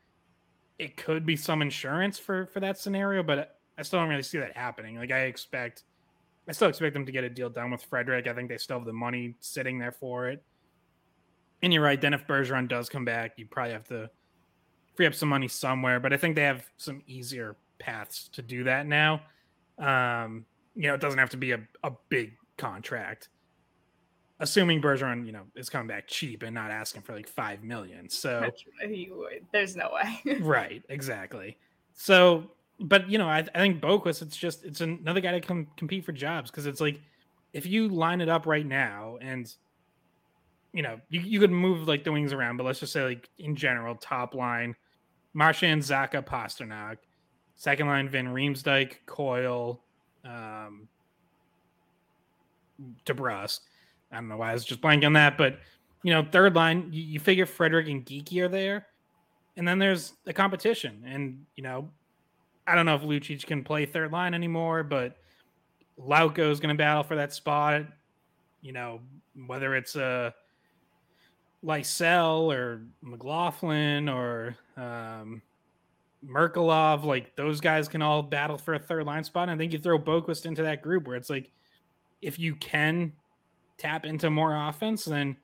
it 0.79 0.97
could 0.97 1.25
be 1.25 1.35
some 1.35 1.61
insurance 1.61 2.19
for 2.19 2.45
for 2.47 2.59
that 2.59 2.77
scenario. 2.77 3.23
But 3.23 3.57
I 3.77 3.83
still 3.83 3.99
don't 3.99 4.09
really 4.09 4.23
see 4.23 4.39
that 4.39 4.57
happening. 4.57 4.97
Like 4.97 5.11
I 5.11 5.21
expect, 5.21 5.83
I 6.47 6.53
still 6.53 6.69
expect 6.69 6.93
them 6.93 7.05
to 7.05 7.11
get 7.11 7.23
a 7.23 7.29
deal 7.29 7.49
done 7.49 7.71
with 7.71 7.83
Frederic. 7.83 8.27
I 8.27 8.33
think 8.33 8.49
they 8.49 8.57
still 8.57 8.77
have 8.77 8.85
the 8.85 8.93
money 8.93 9.35
sitting 9.39 9.79
there 9.79 9.91
for 9.91 10.29
it. 10.29 10.43
And 11.61 11.73
you're 11.73 11.83
right. 11.83 11.99
Then 11.99 12.13
if 12.13 12.25
Bergeron 12.25 12.67
does 12.67 12.87
come 12.87 13.03
back, 13.03 13.33
you 13.37 13.45
probably 13.45 13.73
have 13.73 13.87
to 13.89 14.09
free 14.95 15.05
up 15.05 15.13
some 15.13 15.29
money 15.29 15.47
somewhere. 15.47 15.99
But 15.99 16.13
I 16.13 16.17
think 16.17 16.35
they 16.35 16.43
have 16.43 16.65
some 16.77 17.01
easier 17.05 17.57
paths 17.79 18.29
to 18.29 18.41
do 18.41 18.63
that 18.63 18.85
now. 18.85 19.21
Um, 19.77 20.45
you 20.75 20.87
know, 20.87 20.93
it 20.93 21.01
doesn't 21.01 21.19
have 21.19 21.31
to 21.31 21.37
be 21.37 21.51
a, 21.51 21.59
a 21.83 21.91
big 22.09 22.33
contract. 22.57 23.29
Assuming 24.39 24.81
Bergeron, 24.81 25.25
you 25.25 25.31
know, 25.31 25.43
is 25.55 25.69
coming 25.69 25.87
back 25.87 26.07
cheap 26.07 26.43
and 26.43 26.53
not 26.53 26.69
asking 26.69 27.01
for 27.01 27.13
like 27.13 27.27
five 27.27 27.63
million. 27.63 28.07
So 28.09 28.39
there's 29.51 29.75
no 29.75 29.91
way. 29.93 30.37
right, 30.41 30.83
exactly. 30.89 31.57
So, 31.95 32.51
but 32.79 33.09
you 33.09 33.17
know, 33.17 33.27
I, 33.27 33.39
I 33.39 33.59
think 33.59 33.81
Boqvist, 33.81 34.21
it's 34.21 34.37
just 34.37 34.63
it's 34.63 34.81
another 34.81 35.21
guy 35.21 35.31
to 35.31 35.41
come 35.41 35.67
compete 35.77 36.05
for 36.05 36.11
jobs 36.11 36.51
because 36.51 36.65
it's 36.65 36.81
like 36.81 36.99
if 37.53 37.65
you 37.65 37.87
line 37.87 38.21
it 38.21 38.29
up 38.29 38.45
right 38.45 38.65
now 38.65 39.17
and 39.21 39.51
you 40.73 40.83
know, 40.83 40.99
you, 41.09 41.21
you 41.21 41.39
could 41.39 41.51
move 41.51 41.87
like 41.87 42.03
the 42.03 42.11
wings 42.11 42.33
around, 42.33 42.57
but 42.57 42.65
let's 42.65 42.79
just 42.79 42.93
say 42.93 43.03
like 43.03 43.29
in 43.39 43.55
general, 43.55 43.95
top 43.95 44.35
line, 44.35 44.75
Marchand, 45.33 45.81
Zacha, 45.81 46.23
Pastrnak, 46.23 46.97
second 47.55 47.87
line, 47.87 48.09
Van 48.09 48.27
Riemsdyk, 48.27 48.97
Coyle, 49.05 49.81
um, 50.23 50.87
DeBrusk. 53.05 53.61
I 54.11 54.15
don't 54.15 54.27
know 54.27 54.37
why 54.37 54.51
I 54.51 54.53
was 54.53 54.65
just 54.65 54.81
blanking 54.81 55.05
on 55.05 55.13
that, 55.13 55.37
but 55.37 55.59
you 56.03 56.13
know, 56.13 56.25
third 56.31 56.55
line, 56.55 56.89
you, 56.91 57.03
you 57.03 57.19
figure 57.19 57.45
Frederic 57.45 57.87
and 57.87 58.05
Geekie 58.05 58.41
are 58.41 58.47
there, 58.47 58.87
and 59.55 59.67
then 59.67 59.79
there's 59.79 60.13
the 60.25 60.33
competition, 60.33 61.03
and 61.05 61.43
you 61.55 61.63
know, 61.63 61.89
I 62.67 62.75
don't 62.75 62.85
know 62.85 62.95
if 62.95 63.01
Lucic 63.01 63.45
can 63.45 63.63
play 63.63 63.85
third 63.85 64.11
line 64.11 64.33
anymore, 64.33 64.83
but 64.83 65.17
Lauko 65.99 66.51
is 66.51 66.59
going 66.59 66.75
to 66.75 66.77
battle 66.77 67.03
for 67.03 67.15
that 67.15 67.33
spot. 67.33 67.85
You 68.61 68.73
know, 68.73 68.99
whether 69.47 69.75
it's 69.75 69.95
a 69.95 70.03
uh, 70.03 70.31
Lysell 71.65 72.53
or 72.53 72.81
McLaughlin 73.01 74.09
or 74.09 74.55
um, 74.75 75.41
Merkulov, 76.25 77.03
like 77.03 77.35
those 77.35 77.61
guys 77.61 77.87
can 77.87 78.01
all 78.01 78.21
battle 78.21 78.57
for 78.57 78.73
a 78.73 78.79
third 78.79 79.05
line 79.05 79.23
spot. 79.23 79.49
And 79.49 79.51
I 79.51 79.57
think 79.57 79.73
you 79.73 79.79
throw 79.79 79.97
Boqvist 79.97 80.45
into 80.45 80.63
that 80.63 80.81
group 80.81 81.07
where 81.07 81.15
it's 81.15 81.29
like, 81.29 81.51
if 82.21 82.37
you 82.39 82.55
can 82.55 83.13
tap 83.77 84.05
into 84.05 84.29
more 84.29 84.55
offense, 84.67 85.05
then 85.05 85.37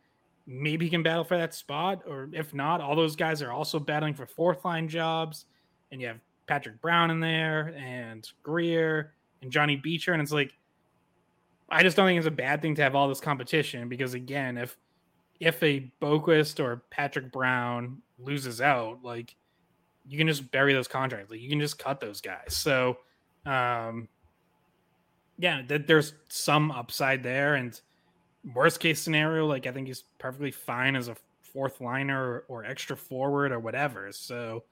maybe 0.45 0.85
he 0.85 0.91
can 0.91 1.03
battle 1.03 1.23
for 1.23 1.37
that 1.37 1.53
spot. 1.53 2.01
Or 2.07 2.29
if 2.33 2.53
not, 2.53 2.81
all 2.81 2.95
those 2.95 3.15
guys 3.15 3.41
are 3.41 3.51
also 3.51 3.79
battling 3.79 4.13
for 4.13 4.25
fourth 4.25 4.65
line 4.65 4.87
jobs. 4.87 5.45
And 5.91 6.01
you 6.01 6.07
have 6.07 6.19
Patrick 6.47 6.81
Brown 6.81 7.11
in 7.11 7.19
there 7.19 7.73
and 7.77 8.27
Greer 8.43 9.13
and 9.41 9.51
Johnny 9.51 9.75
Beecher. 9.75 10.13
And 10.13 10.21
it's 10.21 10.31
like, 10.31 10.53
I 11.69 11.83
just 11.83 11.97
don't 11.97 12.07
think 12.07 12.17
it's 12.17 12.27
a 12.27 12.31
bad 12.31 12.61
thing 12.61 12.75
to 12.75 12.81
have 12.81 12.95
all 12.95 13.07
this 13.07 13.19
competition 13.19 13.89
because 13.89 14.13
again, 14.13 14.57
if 14.57 14.77
if 15.39 15.61
a 15.63 15.91
Boqvist 16.01 16.63
or 16.63 16.83
Patrick 16.91 17.31
Brown 17.31 18.01
loses 18.19 18.61
out, 18.61 18.99
like 19.03 19.35
you 20.05 20.17
can 20.17 20.27
just 20.27 20.51
bury 20.51 20.73
those 20.73 20.87
contracts. 20.87 21.31
Like 21.31 21.41
you 21.41 21.49
can 21.49 21.59
just 21.59 21.79
cut 21.79 21.99
those 21.99 22.21
guys. 22.21 22.55
So 22.55 22.97
um 23.45 24.07
yeah, 25.37 25.61
that 25.67 25.87
there's 25.87 26.13
some 26.29 26.71
upside 26.71 27.23
there. 27.23 27.55
And 27.55 27.79
worst 28.53 28.79
case 28.79 29.01
scenario, 29.01 29.47
like 29.47 29.65
I 29.65 29.71
think 29.71 29.87
he's 29.87 30.03
perfectly 30.19 30.51
fine 30.51 30.95
as 30.95 31.07
a 31.07 31.15
fourth 31.41 31.81
liner 31.81 32.21
or, 32.21 32.45
or 32.47 32.65
extra 32.65 32.97
forward 32.97 33.51
or 33.51 33.59
whatever. 33.59 34.11
So, 34.11 34.63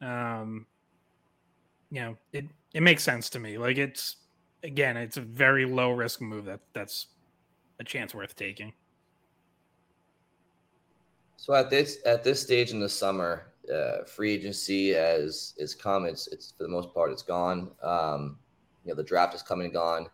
um, 0.00 0.66
you 1.90 2.00
know, 2.00 2.16
it 2.32 2.46
it 2.74 2.82
makes 2.82 3.02
sense 3.02 3.30
to 3.30 3.38
me. 3.38 3.58
Like 3.58 3.78
it's 3.78 4.16
again, 4.62 4.96
it's 4.96 5.16
a 5.16 5.22
very 5.22 5.64
low 5.64 5.90
risk 5.90 6.20
move 6.20 6.44
that 6.46 6.60
that's 6.72 7.06
a 7.78 7.84
chance 7.84 8.14
worth 8.14 8.34
taking. 8.36 8.72
So 11.36 11.54
at 11.54 11.70
this 11.70 11.98
at 12.04 12.24
this 12.24 12.42
stage 12.42 12.72
in 12.72 12.80
the 12.80 12.88
summer, 12.88 13.52
uh, 13.72 14.04
free 14.04 14.32
agency 14.32 14.90
has 14.90 15.54
is 15.58 15.74
come. 15.74 16.04
It's 16.06 16.26
it's 16.28 16.52
for 16.56 16.64
the 16.64 16.68
most 16.68 16.92
part 16.92 17.12
it's 17.12 17.22
gone. 17.22 17.70
Um, 17.82 18.38
you 18.84 18.90
know 18.90 18.96
the 18.96 19.04
draft 19.04 19.34
is 19.34 19.42
coming 19.42 19.66
and 19.66 19.74
gone. 19.74 20.06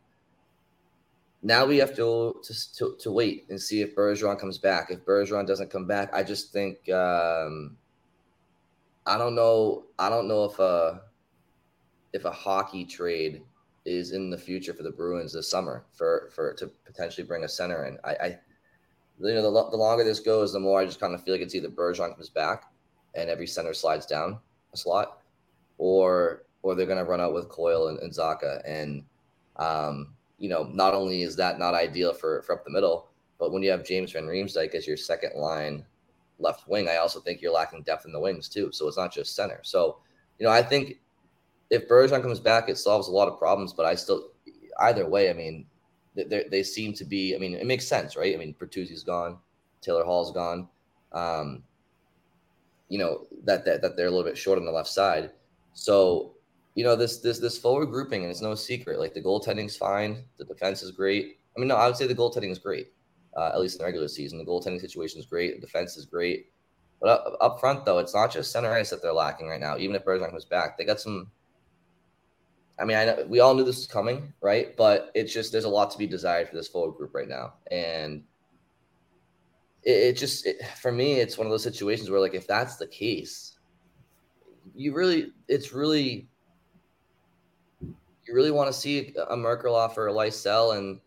Now 1.43 1.64
we 1.64 1.79
have 1.79 1.97
to, 1.97 2.41
to 2.43 2.75
to 2.76 2.97
to 3.00 3.11
wait 3.11 3.47
and 3.49 3.61
see 3.61 3.81
if 3.81 3.97
Bergeron 3.97 4.38
comes 4.38 4.59
back. 4.59 4.91
If 4.91 5.05
Bergeron 5.05 5.47
doesn't 5.47 5.71
come 5.71 5.87
back, 5.87 6.12
I 6.12 6.23
just 6.23 6.52
think 6.52 6.88
um, 6.91 7.76
I 9.07 9.19
don't 9.19 9.35
know. 9.35 9.85
I 9.99 10.09
don't 10.09 10.29
know 10.29 10.45
if 10.45 10.59
a 10.59 11.02
if 12.12 12.25
a 12.25 12.31
hockey 12.31 12.85
trade 12.85 13.42
is 13.85 14.12
in 14.12 14.31
the 14.31 14.38
future 14.38 14.73
for 14.73 14.83
the 14.83 14.90
Bruins 14.90 15.33
this 15.33 15.50
summer 15.50 15.85
for 15.92 16.31
for 16.35 16.54
to 16.54 16.71
potentially 16.85 17.26
bring 17.26 17.45
a 17.45 17.49
center 17.49 17.87
in. 17.87 17.99
I, 18.04 18.11
I 18.11 18.38
you 19.21 19.35
know 19.35 19.42
the, 19.42 19.71
the 19.71 19.76
longer 19.76 20.04
this 20.04 20.21
goes, 20.21 20.52
the 20.52 20.61
more 20.61 20.81
I 20.81 20.87
just 20.87 21.00
kind 21.00 21.14
of 21.14 21.23
feel 21.23 21.35
like 21.35 21.42
it's 21.42 21.54
either 21.54 21.69
Bergeron 21.69 22.14
comes 22.14 22.31
back 22.31 22.64
and 23.14 23.28
every 23.28 23.47
center 23.47 23.75
slides 23.75 24.07
down 24.07 24.38
a 24.73 24.76
slot, 24.76 25.19
or 25.78 26.45
or 26.62 26.75
they're 26.75 26.87
going 26.87 26.99
to 26.99 27.04
run 27.04 27.21
out 27.21 27.35
with 27.35 27.49
Coyle 27.49 27.88
and, 27.88 27.99
and 27.99 28.12
Zacha. 28.12 28.62
And, 28.64 29.04
um, 29.57 30.14
you 30.38 30.49
know, 30.49 30.71
not 30.73 30.95
only 30.95 31.23
is 31.23 31.37
that 31.37 31.59
not 31.59 31.75
ideal 31.75 32.14
for, 32.14 32.42
for 32.42 32.54
up 32.54 32.64
the 32.64 32.71
middle, 32.71 33.09
but 33.38 33.52
when 33.52 33.62
you 33.62 33.71
have 33.71 33.85
James 33.85 34.12
Van 34.12 34.26
Riemsdyk 34.26 34.75
as 34.75 34.87
your 34.87 34.97
second 34.97 35.35
line 35.35 35.85
left 36.38 36.69
wing, 36.69 36.88
I 36.88 36.97
also 36.97 37.21
think 37.21 37.42
you're 37.42 37.52
lacking 37.52 37.83
depth 37.83 38.07
in 38.07 38.12
the 38.12 38.21
wings 38.21 38.49
too. 38.49 38.71
So 38.73 38.87
it's 38.87 38.97
not 38.97 39.12
just 39.12 39.35
center. 39.35 39.61
So, 39.62 39.99
you 40.38 40.47
know, 40.47 40.52
I 40.52 40.62
think 40.62 41.00
if 41.73 41.88
Bergeron 41.88 42.23
comes 42.23 42.38
back, 42.38 42.69
it 42.69 42.79
solves 42.79 43.09
a 43.09 43.11
lot 43.11 43.29
of 43.29 43.38
problems. 43.38 43.73
But 43.73 43.87
I 43.87 43.95
still, 43.95 44.31
either 44.81 45.09
way, 45.09 45.31
I 45.31 45.33
mean, 45.33 45.67
they, 46.14 46.62
seem 46.62 46.93
to 46.95 47.05
be. 47.05 47.35
I 47.35 47.38
mean, 47.38 47.55
it 47.55 47.67
makes 47.67 47.88
sense, 47.88 48.17
right? 48.17 48.35
I 48.35 48.38
mean, 48.38 48.55
Bertuzzi's 48.61 49.02
gone, 49.02 49.38
Taylor 49.81 50.05
Hall's 50.05 50.33
gone. 50.33 50.69
Um, 51.12 51.62
you 52.88 52.99
know 52.99 53.26
that, 53.45 53.64
that 53.64 53.81
that 53.81 53.97
they're 53.97 54.07
a 54.07 54.11
little 54.11 54.25
bit 54.25 54.37
short 54.37 54.59
on 54.59 54.67
the 54.67 54.71
left 54.71 54.88
side. 54.88 55.31
So 55.73 56.35
you 56.75 56.85
know 56.85 56.95
this 56.95 57.19
this 57.19 57.38
this 57.38 57.57
forward 57.57 57.87
grouping, 57.87 58.23
and 58.23 58.31
it's 58.31 58.43
no 58.43 58.55
secret. 58.55 58.99
Like 58.99 59.14
the 59.14 59.23
goaltending's 59.23 59.76
fine, 59.76 60.25
the 60.37 60.45
defense 60.45 60.83
is 60.83 60.91
great. 60.91 61.38
I 61.57 61.61
mean, 61.61 61.69
no, 61.69 61.76
I 61.76 61.87
would 61.87 61.97
say 61.97 62.07
the 62.07 62.14
goaltending 62.14 62.50
is 62.50 62.59
great. 62.59 62.93
Uh, 63.35 63.50
at 63.55 63.61
least 63.61 63.76
in 63.76 63.79
the 63.79 63.85
regular 63.87 64.09
season, 64.09 64.37
the 64.37 64.45
goaltending 64.45 64.81
situation 64.81 65.19
is 65.19 65.25
great. 65.25 65.59
The 65.59 65.67
defense 65.67 65.97
is 65.97 66.05
great. 66.05 66.50
But 67.00 67.09
up, 67.09 67.37
up 67.41 67.61
front, 67.61 67.85
though, 67.85 67.99
it's 67.99 68.14
not 68.14 68.31
just 68.31 68.52
center 68.52 68.71
ice 68.71 68.91
that 68.91 69.02
they're 69.02 69.12
lacking 69.12 69.49
right 69.49 69.61
now. 69.61 69.76
Even 69.79 69.97
if 69.97 70.05
Bergeron 70.05 70.31
comes 70.31 70.45
back, 70.45 70.76
they 70.76 70.85
got 70.85 71.00
some. 71.00 71.31
I 72.79 72.85
mean, 72.85 72.97
I 72.97 73.05
know 73.05 73.26
we 73.29 73.41
all 73.41 73.55
knew 73.55 73.64
this 73.64 73.76
was 73.76 73.87
coming, 73.87 74.33
right? 74.41 74.76
But 74.76 75.11
it's 75.14 75.33
just 75.33 75.52
there's 75.52 75.64
a 75.64 75.69
lot 75.69 75.91
to 75.91 75.99
be 75.99 76.07
desired 76.07 76.49
for 76.49 76.57
this 76.57 76.69
forward 76.69 76.97
group 76.97 77.14
right 77.14 77.29
now, 77.29 77.55
and 77.71 78.25
it, 79.83 79.91
it 79.91 80.17
just 80.17 80.47
it, 80.47 80.64
for 80.81 80.91
me, 80.91 81.14
it's 81.14 81.38
one 81.38 81.47
of 81.47 81.50
those 81.50 81.62
situations 81.62 82.11
where 82.11 82.21
like 82.21 82.35
if 82.35 82.47
that's 82.47 82.76
the 82.76 82.87
case, 82.87 83.59
you 84.75 84.95
really 84.95 85.33
it's 85.49 85.73
really 85.73 86.29
you 88.26 88.35
really 88.35 88.50
want 88.50 88.69
to 88.69 88.73
see 88.73 89.14
a 89.29 89.37
Merkulov 89.37 89.97
or 89.97 90.09
a 90.09 90.12
Lysell 90.12 90.76
and 90.76 91.00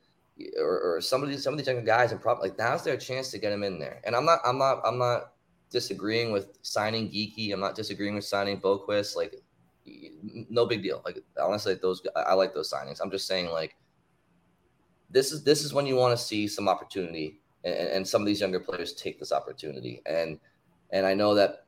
or, 0.59 0.97
or 0.97 1.01
somebody 1.01 1.37
some 1.37 1.53
of 1.53 1.57
these 1.57 1.67
younger 1.67 1.81
guys 1.81 2.11
and 2.11 2.21
probably 2.21 2.49
like 2.49 2.57
now's 2.57 2.83
their 2.83 2.97
chance 2.97 3.31
to 3.31 3.37
get 3.37 3.51
them 3.51 3.63
in 3.63 3.79
there. 3.79 4.01
And 4.03 4.15
I'm 4.15 4.25
not 4.25 4.39
I'm 4.45 4.57
not 4.57 4.81
I'm 4.85 4.97
not 4.97 5.31
disagreeing 5.71 6.31
with 6.31 6.57
signing 6.61 7.09
Geekie. 7.09 7.53
I'm 7.53 7.59
not 7.59 7.75
disagreeing 7.75 8.15
with 8.15 8.25
signing 8.25 8.59
Boqvist. 8.59 9.15
Like 9.15 9.41
no 10.49 10.65
big 10.65 10.83
deal. 10.83 11.01
Like 11.05 11.23
honestly, 11.41 11.75
those 11.75 12.01
I 12.15 12.33
like 12.33 12.53
those 12.53 12.71
signings. 12.71 12.99
I'm 13.01 13.11
just 13.11 13.27
saying 13.27 13.49
like 13.49 13.75
this 15.09 15.31
is 15.31 15.43
this 15.43 15.63
is 15.63 15.73
when 15.73 15.85
you 15.85 15.95
want 15.95 16.17
to 16.17 16.23
see 16.23 16.47
some 16.47 16.67
opportunity 16.67 17.39
and, 17.63 17.75
and 17.75 18.07
some 18.07 18.21
of 18.21 18.27
these 18.27 18.41
younger 18.41 18.59
players 18.59 18.93
take 18.93 19.19
this 19.19 19.31
opportunity. 19.31 20.01
And 20.05 20.39
and 20.91 21.05
I 21.05 21.13
know 21.13 21.35
that 21.35 21.65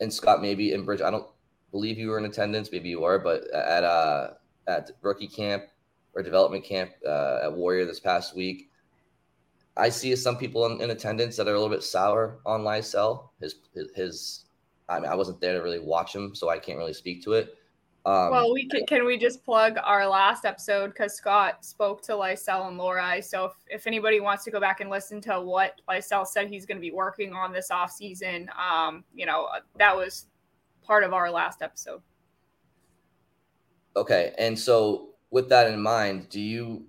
and 0.00 0.12
Scott 0.12 0.42
maybe 0.42 0.72
in 0.72 0.84
Bridge, 0.84 1.00
I 1.00 1.10
don't 1.10 1.26
believe 1.70 1.98
you 1.98 2.08
were 2.08 2.18
in 2.18 2.24
attendance, 2.24 2.70
maybe 2.70 2.88
you 2.88 3.00
were, 3.00 3.18
but 3.18 3.48
at 3.50 3.84
uh 3.84 4.30
at 4.68 4.90
rookie 5.02 5.28
camp 5.28 5.64
or 6.14 6.22
development 6.22 6.64
camp 6.64 6.90
uh, 7.06 7.40
at 7.44 7.52
Warrior 7.52 7.84
this 7.84 8.00
past 8.00 8.34
week, 8.34 8.70
I 9.76 9.90
see 9.90 10.16
some 10.16 10.36
people 10.38 10.66
in, 10.66 10.80
in, 10.80 10.90
attendance 10.90 11.36
that 11.36 11.46
are 11.46 11.54
a 11.54 11.60
little 11.60 11.68
bit 11.68 11.84
sour 11.84 12.38
on 12.46 12.62
Lysell. 12.62 13.28
His, 13.38 13.56
his 13.94 14.45
I 14.88 15.00
mean, 15.00 15.10
I 15.10 15.14
wasn't 15.14 15.40
there 15.40 15.54
to 15.54 15.62
really 15.62 15.80
watch 15.80 16.14
him, 16.14 16.34
so 16.34 16.48
I 16.48 16.58
can't 16.58 16.78
really 16.78 16.94
speak 16.94 17.22
to 17.24 17.32
it. 17.32 17.56
Um, 18.06 18.30
well, 18.30 18.52
we 18.52 18.68
can, 18.68 18.86
can 18.86 19.04
we 19.04 19.18
just 19.18 19.44
plug 19.44 19.78
our 19.82 20.06
last 20.06 20.44
episode 20.44 20.88
because 20.88 21.16
Scott 21.16 21.64
spoke 21.64 22.02
to 22.02 22.12
Lysell 22.12 22.68
and 22.68 22.78
Laura. 22.78 23.20
So 23.20 23.46
if, 23.46 23.52
if 23.66 23.86
anybody 23.88 24.20
wants 24.20 24.44
to 24.44 24.52
go 24.52 24.60
back 24.60 24.80
and 24.80 24.88
listen 24.88 25.20
to 25.22 25.40
what 25.40 25.80
Lysell 25.88 26.24
said 26.24 26.46
he's 26.46 26.64
going 26.66 26.76
to 26.76 26.80
be 26.80 26.92
working 26.92 27.32
on 27.32 27.52
this 27.52 27.72
off 27.72 27.90
season, 27.90 28.48
um, 28.56 29.02
you 29.12 29.26
know, 29.26 29.48
that 29.76 29.96
was 29.96 30.26
part 30.84 31.02
of 31.02 31.12
our 31.12 31.28
last 31.32 31.62
episode. 31.62 32.00
Okay, 33.96 34.34
and 34.38 34.56
so 34.56 35.14
with 35.30 35.48
that 35.48 35.68
in 35.68 35.82
mind, 35.82 36.28
do 36.28 36.40
you 36.40 36.86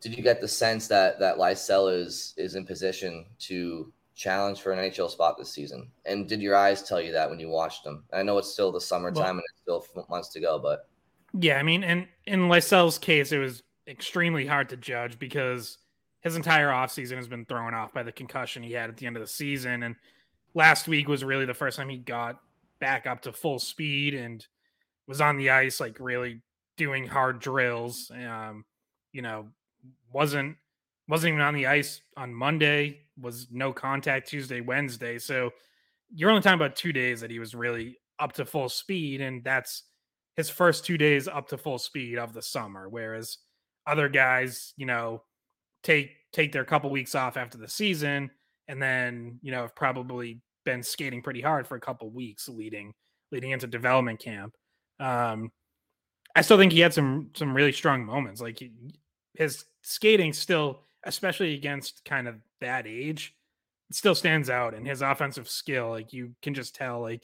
did 0.00 0.16
you 0.16 0.22
get 0.22 0.40
the 0.40 0.48
sense 0.48 0.88
that 0.88 1.18
that 1.18 1.36
Lysell 1.36 1.94
is 1.94 2.32
is 2.38 2.54
in 2.54 2.64
position 2.64 3.26
to 3.40 3.92
challenge 4.18 4.60
for 4.60 4.72
an 4.72 4.78
NHL 4.78 5.10
spot 5.10 5.38
this 5.38 5.50
season? 5.50 5.90
And 6.04 6.28
did 6.28 6.42
your 6.42 6.56
eyes 6.56 6.82
tell 6.82 7.00
you 7.00 7.12
that 7.12 7.30
when 7.30 7.40
you 7.40 7.48
watched 7.48 7.84
them? 7.84 8.04
I 8.12 8.22
know 8.22 8.36
it's 8.36 8.52
still 8.52 8.72
the 8.72 8.80
summertime 8.80 9.22
well, 9.22 9.30
and 9.30 9.42
it's 9.50 9.62
still 9.62 10.06
months 10.10 10.28
to 10.30 10.40
go, 10.40 10.58
but 10.58 10.88
yeah, 11.38 11.58
I 11.58 11.62
mean, 11.62 11.84
and 11.84 12.06
in 12.26 12.48
Lysell's 12.48 12.98
case, 12.98 13.32
it 13.32 13.38
was 13.38 13.62
extremely 13.86 14.46
hard 14.46 14.68
to 14.70 14.76
judge 14.76 15.18
because 15.18 15.78
his 16.20 16.36
entire 16.36 16.68
offseason 16.68 17.16
has 17.16 17.28
been 17.28 17.44
thrown 17.44 17.74
off 17.74 17.94
by 17.94 18.02
the 18.02 18.12
concussion 18.12 18.62
he 18.62 18.72
had 18.72 18.90
at 18.90 18.96
the 18.96 19.06
end 19.06 19.16
of 19.16 19.22
the 19.22 19.28
season. 19.28 19.82
And 19.82 19.96
last 20.54 20.88
week 20.88 21.06
was 21.06 21.24
really 21.24 21.46
the 21.46 21.54
first 21.54 21.76
time 21.76 21.88
he 21.88 21.98
got 21.98 22.40
back 22.80 23.06
up 23.06 23.22
to 23.22 23.32
full 23.32 23.58
speed 23.58 24.14
and 24.14 24.44
was 25.06 25.20
on 25.20 25.36
the 25.36 25.50
ice, 25.50 25.80
like 25.80 26.00
really 26.00 26.40
doing 26.76 27.06
hard 27.06 27.40
drills. 27.40 28.10
Um, 28.10 28.64
you 29.12 29.22
know, 29.22 29.48
wasn't 30.12 30.56
wasn't 31.08 31.32
even 31.32 31.40
on 31.40 31.54
the 31.54 31.66
ice 31.66 32.00
on 32.16 32.34
Monday, 32.34 33.00
was 33.20 33.48
no 33.50 33.72
contact 33.72 34.28
Tuesday, 34.28 34.60
Wednesday. 34.60 35.18
So 35.18 35.50
you're 36.14 36.30
only 36.30 36.42
talking 36.42 36.60
about 36.60 36.76
two 36.76 36.92
days 36.92 37.20
that 37.20 37.30
he 37.30 37.38
was 37.38 37.54
really 37.54 37.98
up 38.18 38.32
to 38.34 38.44
full 38.44 38.68
speed, 38.68 39.20
and 39.20 39.42
that's 39.42 39.84
his 40.36 40.48
first 40.48 40.84
two 40.84 40.96
days 40.96 41.26
up 41.26 41.48
to 41.48 41.58
full 41.58 41.78
speed 41.78 42.18
of 42.18 42.32
the 42.32 42.42
summer. 42.42 42.88
Whereas 42.88 43.38
other 43.86 44.08
guys, 44.08 44.72
you 44.76 44.86
know, 44.86 45.22
take 45.82 46.12
take 46.32 46.52
their 46.52 46.64
couple 46.64 46.90
weeks 46.90 47.14
off 47.14 47.36
after 47.36 47.58
the 47.58 47.68
season 47.68 48.30
and 48.68 48.80
then, 48.80 49.38
you 49.42 49.50
know, 49.50 49.62
have 49.62 49.74
probably 49.74 50.40
been 50.64 50.82
skating 50.82 51.22
pretty 51.22 51.40
hard 51.40 51.66
for 51.66 51.76
a 51.76 51.80
couple 51.80 52.10
weeks 52.10 52.48
leading 52.48 52.92
leading 53.32 53.50
into 53.50 53.66
development 53.66 54.20
camp. 54.20 54.54
Um 55.00 55.50
I 56.36 56.42
still 56.42 56.58
think 56.58 56.72
he 56.72 56.80
had 56.80 56.94
some 56.94 57.30
some 57.34 57.54
really 57.54 57.72
strong 57.72 58.04
moments. 58.04 58.40
Like 58.40 58.62
his 59.34 59.64
skating 59.82 60.32
still, 60.32 60.82
especially 61.04 61.54
against 61.54 62.04
kind 62.04 62.28
of 62.28 62.36
that 62.60 62.86
age, 62.86 63.34
still 63.92 64.14
stands 64.14 64.50
out. 64.50 64.74
And 64.74 64.86
his 64.86 65.02
offensive 65.02 65.48
skill, 65.48 65.90
like 65.90 66.12
you 66.12 66.34
can 66.42 66.54
just 66.54 66.74
tell, 66.74 67.00
like 67.00 67.22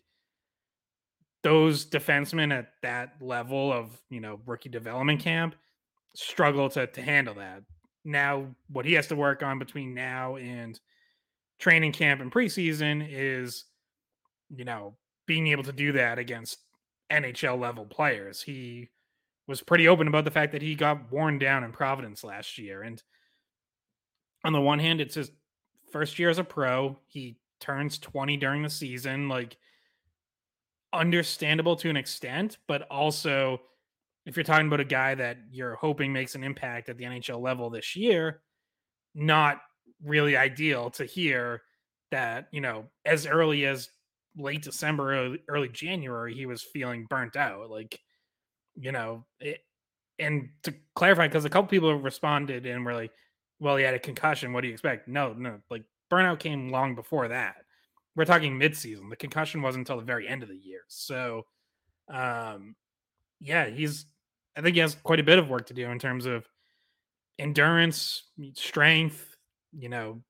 those 1.42 1.84
defensemen 1.84 2.52
at 2.56 2.72
that 2.82 3.16
level 3.20 3.72
of 3.72 4.00
you 4.08 4.20
know 4.20 4.40
rookie 4.46 4.70
development 4.70 5.20
camp 5.20 5.54
struggle 6.14 6.68
to 6.70 6.86
to 6.86 7.02
handle 7.02 7.34
that. 7.34 7.62
Now, 8.04 8.54
what 8.68 8.84
he 8.84 8.94
has 8.94 9.06
to 9.08 9.16
work 9.16 9.42
on 9.42 9.58
between 9.58 9.94
now 9.94 10.36
and 10.36 10.78
training 11.58 11.92
camp 11.92 12.20
and 12.20 12.30
preseason 12.30 13.06
is, 13.08 13.64
you 14.54 14.64
know, 14.64 14.96
being 15.26 15.46
able 15.48 15.62
to 15.62 15.72
do 15.72 15.92
that 15.92 16.18
against 16.18 16.58
NHL 17.10 17.58
level 17.58 17.86
players. 17.86 18.42
He 18.42 18.90
was 19.46 19.62
pretty 19.62 19.88
open 19.88 20.08
about 20.08 20.24
the 20.24 20.30
fact 20.30 20.52
that 20.52 20.62
he 20.62 20.74
got 20.74 21.10
worn 21.10 21.38
down 21.38 21.64
in 21.64 21.72
Providence 21.72 22.24
last 22.24 22.58
year. 22.58 22.82
And 22.82 23.02
on 24.44 24.52
the 24.52 24.60
one 24.60 24.78
hand, 24.78 25.00
it's 25.00 25.14
his 25.14 25.30
first 25.90 26.18
year 26.18 26.30
as 26.30 26.38
a 26.38 26.44
pro. 26.44 26.98
He 27.06 27.38
turns 27.60 27.98
20 27.98 28.36
during 28.36 28.62
the 28.62 28.70
season. 28.70 29.28
Like, 29.28 29.56
understandable 30.92 31.76
to 31.76 31.90
an 31.90 31.96
extent, 31.96 32.58
but 32.68 32.82
also 32.82 33.60
if 34.26 34.36
you're 34.36 34.44
talking 34.44 34.68
about 34.68 34.80
a 34.80 34.84
guy 34.84 35.14
that 35.14 35.36
you're 35.50 35.74
hoping 35.74 36.12
makes 36.12 36.34
an 36.34 36.44
impact 36.44 36.88
at 36.88 36.96
the 36.96 37.04
NHL 37.04 37.40
level 37.40 37.68
this 37.68 37.94
year, 37.94 38.40
not 39.14 39.60
really 40.02 40.36
ideal 40.36 40.90
to 40.90 41.04
hear 41.04 41.62
that, 42.10 42.48
you 42.52 42.60
know, 42.60 42.84
as 43.04 43.26
early 43.26 43.66
as 43.66 43.90
late 44.36 44.62
December, 44.62 45.36
early, 45.48 45.68
January, 45.68 46.34
he 46.34 46.46
was 46.46 46.62
feeling 46.62 47.06
burnt 47.10 47.36
out. 47.36 47.70
Like, 47.70 48.00
you 48.76 48.92
know, 48.92 49.26
it, 49.40 49.60
and 50.18 50.48
to 50.62 50.72
clarify, 50.94 51.26
because 51.28 51.44
a 51.44 51.50
couple 51.50 51.68
people 51.68 51.94
responded 51.94 52.66
and 52.66 52.84
were 52.84 52.94
like, 52.94 53.10
well, 53.60 53.76
he 53.76 53.84
had 53.84 53.94
a 53.94 53.98
concussion. 53.98 54.52
What 54.52 54.62
do 54.62 54.68
you 54.68 54.72
expect? 54.72 55.08
No, 55.08 55.32
no, 55.32 55.58
like 55.70 55.84
burnout 56.10 56.38
came 56.38 56.70
long 56.70 56.94
before 56.94 57.28
that. 57.28 57.56
We're 58.16 58.24
talking 58.24 58.58
midseason. 58.58 59.10
The 59.10 59.16
concussion 59.16 59.62
wasn't 59.62 59.88
until 59.88 59.98
the 59.98 60.06
very 60.06 60.28
end 60.28 60.42
of 60.42 60.48
the 60.48 60.56
year. 60.56 60.80
So, 60.88 61.46
um, 62.08 62.76
yeah, 63.40 63.66
he's, 63.66 64.06
I 64.56 64.60
think 64.60 64.74
he 64.74 64.80
has 64.80 64.94
quite 64.94 65.20
a 65.20 65.24
bit 65.24 65.38
of 65.38 65.48
work 65.48 65.66
to 65.66 65.74
do 65.74 65.90
in 65.90 65.98
terms 65.98 66.26
of 66.26 66.46
endurance, 67.38 68.22
strength, 68.54 69.36
you 69.72 69.88
know, 69.88 70.22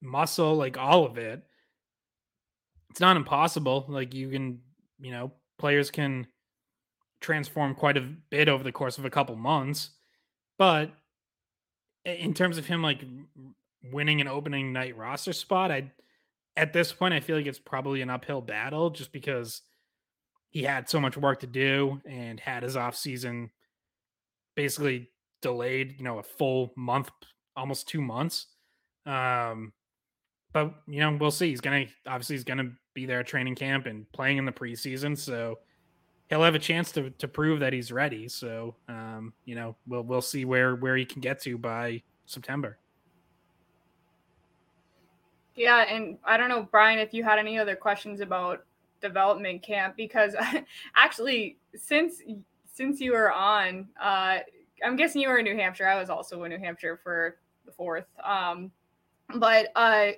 muscle, 0.00 0.54
like 0.54 0.78
all 0.78 1.04
of 1.04 1.18
it. 1.18 1.42
It's 2.90 3.00
not 3.00 3.16
impossible. 3.16 3.84
Like 3.88 4.14
you 4.14 4.28
can, 4.28 4.60
you 5.00 5.10
know, 5.10 5.32
players 5.58 5.90
can 5.90 6.28
transform 7.20 7.74
quite 7.74 7.96
a 7.96 8.08
bit 8.30 8.48
over 8.48 8.62
the 8.62 8.72
course 8.72 8.98
of 8.98 9.04
a 9.04 9.10
couple 9.10 9.34
months. 9.36 9.90
But 10.58 10.92
in 12.06 12.32
terms 12.34 12.56
of 12.56 12.66
him 12.66 12.82
like 12.82 13.04
winning 13.92 14.20
an 14.20 14.28
opening 14.28 14.72
night 14.72 14.96
roster 14.96 15.32
spot, 15.32 15.70
I 15.70 15.92
at 16.56 16.72
this 16.72 16.92
point 16.92 17.12
I 17.12 17.20
feel 17.20 17.36
like 17.36 17.46
it's 17.46 17.58
probably 17.58 18.00
an 18.00 18.10
uphill 18.10 18.40
battle 18.40 18.90
just 18.90 19.12
because 19.12 19.62
he 20.50 20.62
had 20.62 20.88
so 20.88 21.00
much 21.00 21.16
work 21.16 21.40
to 21.40 21.46
do 21.46 22.00
and 22.08 22.40
had 22.40 22.62
his 22.62 22.76
off 22.76 22.96
season 22.96 23.50
basically 24.54 25.10
delayed, 25.42 25.96
you 25.98 26.04
know, 26.04 26.18
a 26.18 26.22
full 26.22 26.72
month, 26.76 27.10
almost 27.56 27.88
2 27.88 28.00
months. 28.00 28.46
Um 29.04 29.72
but 30.52 30.74
you 30.88 31.00
know, 31.00 31.14
we'll 31.20 31.30
see. 31.30 31.50
He's 31.50 31.60
going 31.60 31.86
to 31.86 31.92
obviously 32.06 32.36
he's 32.36 32.44
going 32.44 32.58
to 32.58 32.70
be 32.94 33.04
there 33.04 33.20
at 33.20 33.26
training 33.26 33.56
camp 33.56 33.84
and 33.84 34.10
playing 34.12 34.38
in 34.38 34.46
the 34.46 34.52
preseason, 34.52 35.18
so 35.18 35.58
he'll 36.28 36.42
have 36.42 36.54
a 36.54 36.60
chance 36.60 36.92
to 36.92 37.10
to 37.10 37.28
prove 37.28 37.60
that 37.60 37.72
he's 37.72 37.92
ready. 37.92 38.28
So, 38.28 38.74
um, 38.88 39.32
you 39.44 39.54
know, 39.54 39.76
we'll 39.86 40.02
we'll 40.02 40.22
see 40.22 40.44
where 40.44 40.76
where 40.76 40.96
he 40.96 41.04
can 41.04 41.20
get 41.20 41.40
to 41.42 41.58
by 41.58 42.02
September. 42.26 42.78
Yeah, 45.54 45.84
and 45.88 46.18
I 46.24 46.36
don't 46.36 46.50
know, 46.50 46.68
Brian, 46.70 46.98
if 46.98 47.14
you 47.14 47.24
had 47.24 47.38
any 47.38 47.58
other 47.58 47.74
questions 47.74 48.20
about 48.20 48.64
development 49.00 49.62
camp, 49.62 49.96
because 49.96 50.36
actually, 50.96 51.56
since 51.74 52.20
since 52.72 53.00
you 53.00 53.12
were 53.12 53.32
on, 53.32 53.88
uh, 54.00 54.38
I'm 54.84 54.96
guessing 54.96 55.22
you 55.22 55.28
were 55.28 55.38
in 55.38 55.44
New 55.44 55.56
Hampshire. 55.56 55.86
I 55.86 55.98
was 55.98 56.10
also 56.10 56.44
in 56.44 56.50
New 56.50 56.58
Hampshire 56.58 57.00
for 57.02 57.38
the 57.64 57.72
fourth. 57.72 58.04
Um, 58.22 58.70
but 59.34 59.68
uh, 59.74 60.08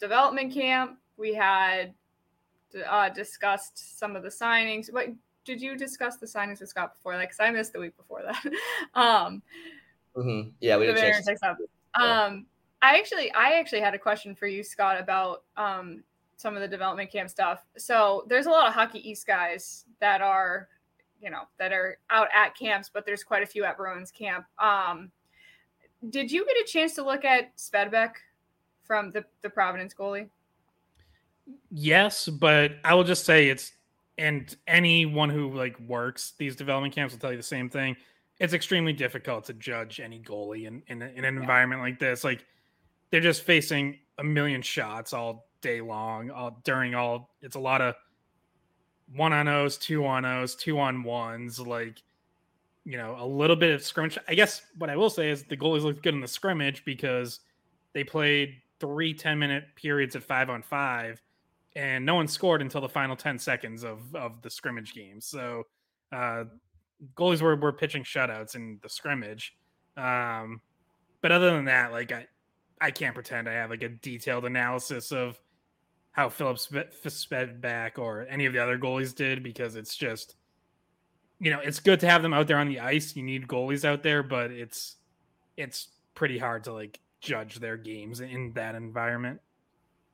development 0.00 0.52
camp, 0.52 0.98
we 1.16 1.32
had 1.32 1.94
uh, 2.88 3.08
discussed 3.10 3.98
some 3.98 4.16
of 4.16 4.24
the 4.24 4.28
signings. 4.28 4.92
But 4.92 5.06
did 5.46 5.62
you 5.62 5.76
discuss 5.76 6.16
the 6.16 6.26
signings 6.26 6.60
with 6.60 6.68
Scott 6.68 6.94
before? 6.94 7.16
Like, 7.16 7.30
cause 7.30 7.38
I 7.40 7.50
missed 7.50 7.72
the 7.72 7.80
week 7.80 7.96
before 7.96 8.22
that. 8.22 8.44
um, 8.94 9.42
mm-hmm. 10.14 10.50
Yeah, 10.60 10.76
we 10.76 10.86
did. 10.86 11.14
Um, 11.94 12.44
I 12.82 12.98
actually, 12.98 13.32
I 13.32 13.52
actually 13.52 13.80
had 13.80 13.94
a 13.94 13.98
question 13.98 14.34
for 14.34 14.46
you, 14.46 14.62
Scott, 14.62 15.00
about 15.00 15.44
um, 15.56 16.02
some 16.36 16.54
of 16.54 16.60
the 16.60 16.68
development 16.68 17.10
camp 17.10 17.30
stuff. 17.30 17.64
So 17.78 18.26
there's 18.28 18.46
a 18.46 18.50
lot 18.50 18.68
of 18.68 18.74
Hockey 18.74 19.08
East 19.08 19.26
guys 19.26 19.86
that 20.00 20.20
are, 20.20 20.68
you 21.22 21.30
know, 21.30 21.42
that 21.58 21.72
are 21.72 21.98
out 22.10 22.28
at 22.34 22.54
camps, 22.54 22.90
but 22.92 23.06
there's 23.06 23.24
quite 23.24 23.42
a 23.42 23.46
few 23.46 23.64
at 23.64 23.78
Bruins 23.78 24.10
camp. 24.10 24.44
Um, 24.58 25.10
did 26.10 26.30
you 26.30 26.44
get 26.44 26.56
a 26.56 26.64
chance 26.66 26.94
to 26.96 27.04
look 27.04 27.24
at 27.24 27.56
Svedebäck 27.56 28.12
from 28.84 29.10
the, 29.12 29.24
the 29.42 29.48
Providence 29.48 29.94
goalie? 29.94 30.28
Yes, 31.70 32.28
but 32.28 32.72
I 32.84 32.94
will 32.94 33.04
just 33.04 33.24
say 33.24 33.48
it's 33.48 33.72
and 34.18 34.54
anyone 34.66 35.28
who 35.28 35.52
like 35.52 35.78
works 35.80 36.32
these 36.38 36.56
development 36.56 36.94
camps 36.94 37.12
will 37.12 37.20
tell 37.20 37.30
you 37.30 37.36
the 37.36 37.42
same 37.42 37.68
thing. 37.68 37.96
It's 38.38 38.52
extremely 38.52 38.92
difficult 38.92 39.44
to 39.46 39.54
judge 39.54 40.00
any 40.00 40.20
goalie 40.20 40.66
in, 40.66 40.82
in, 40.88 41.02
in 41.02 41.24
an 41.24 41.34
yeah. 41.34 41.40
environment 41.40 41.80
like 41.80 41.98
this. 41.98 42.24
Like 42.24 42.44
they're 43.10 43.20
just 43.20 43.42
facing 43.42 43.98
a 44.18 44.24
million 44.24 44.62
shots 44.62 45.12
all 45.12 45.48
day 45.60 45.80
long, 45.80 46.30
all 46.30 46.60
during 46.64 46.94
all 46.94 47.34
it's 47.42 47.56
a 47.56 47.60
lot 47.60 47.80
of 47.80 47.94
one 49.14 49.32
on 49.32 49.48
O's, 49.48 49.76
two 49.76 50.04
on 50.04 50.24
O's, 50.24 50.54
two 50.54 50.78
on 50.78 51.02
ones, 51.02 51.60
like 51.60 52.02
you 52.84 52.96
know, 52.96 53.16
a 53.18 53.26
little 53.26 53.56
bit 53.56 53.74
of 53.74 53.82
scrimmage. 53.82 54.16
I 54.28 54.34
guess 54.34 54.62
what 54.78 54.90
I 54.90 54.96
will 54.96 55.10
say 55.10 55.30
is 55.30 55.42
the 55.42 55.56
goalies 55.56 55.82
looked 55.82 56.02
good 56.04 56.14
in 56.14 56.20
the 56.20 56.28
scrimmage 56.28 56.84
because 56.84 57.40
they 57.92 58.04
played 58.04 58.54
three 58.78 59.12
10 59.12 59.38
minute 59.38 59.64
periods 59.74 60.14
at 60.14 60.22
five 60.22 60.50
on 60.50 60.62
five 60.62 61.20
and 61.76 62.06
no 62.06 62.14
one 62.14 62.26
scored 62.26 62.62
until 62.62 62.80
the 62.80 62.88
final 62.88 63.14
10 63.14 63.38
seconds 63.38 63.84
of, 63.84 63.98
of 64.16 64.40
the 64.40 64.48
scrimmage 64.48 64.94
game. 64.94 65.20
So 65.20 65.64
uh, 66.10 66.44
goalies 67.14 67.42
were, 67.42 67.54
were 67.54 67.72
pitching 67.72 68.02
shutouts 68.02 68.56
in 68.56 68.80
the 68.82 68.88
scrimmage. 68.88 69.54
Um, 69.94 70.62
but 71.20 71.32
other 71.32 71.50
than 71.50 71.66
that, 71.66 71.92
like 71.92 72.12
I, 72.12 72.26
I 72.80 72.90
can't 72.90 73.14
pretend 73.14 73.46
I 73.46 73.52
have 73.52 73.68
like 73.68 73.82
a 73.82 73.90
detailed 73.90 74.46
analysis 74.46 75.12
of 75.12 75.38
how 76.12 76.30
Phillips 76.30 76.70
sped 77.08 77.60
back 77.60 77.98
or 77.98 78.26
any 78.30 78.46
of 78.46 78.54
the 78.54 78.58
other 78.58 78.78
goalies 78.78 79.14
did 79.14 79.42
because 79.42 79.76
it's 79.76 79.94
just, 79.94 80.36
you 81.40 81.50
know, 81.50 81.60
it's 81.60 81.80
good 81.80 82.00
to 82.00 82.08
have 82.08 82.22
them 82.22 82.32
out 82.32 82.46
there 82.46 82.58
on 82.58 82.68
the 82.68 82.80
ice. 82.80 83.14
You 83.14 83.22
need 83.22 83.46
goalies 83.46 83.84
out 83.84 84.02
there, 84.02 84.22
but 84.22 84.50
it's, 84.50 84.96
it's 85.58 85.88
pretty 86.14 86.38
hard 86.38 86.64
to 86.64 86.72
like 86.72 86.98
judge 87.20 87.56
their 87.56 87.76
games 87.76 88.20
in 88.20 88.52
that 88.54 88.74
environment. 88.74 89.40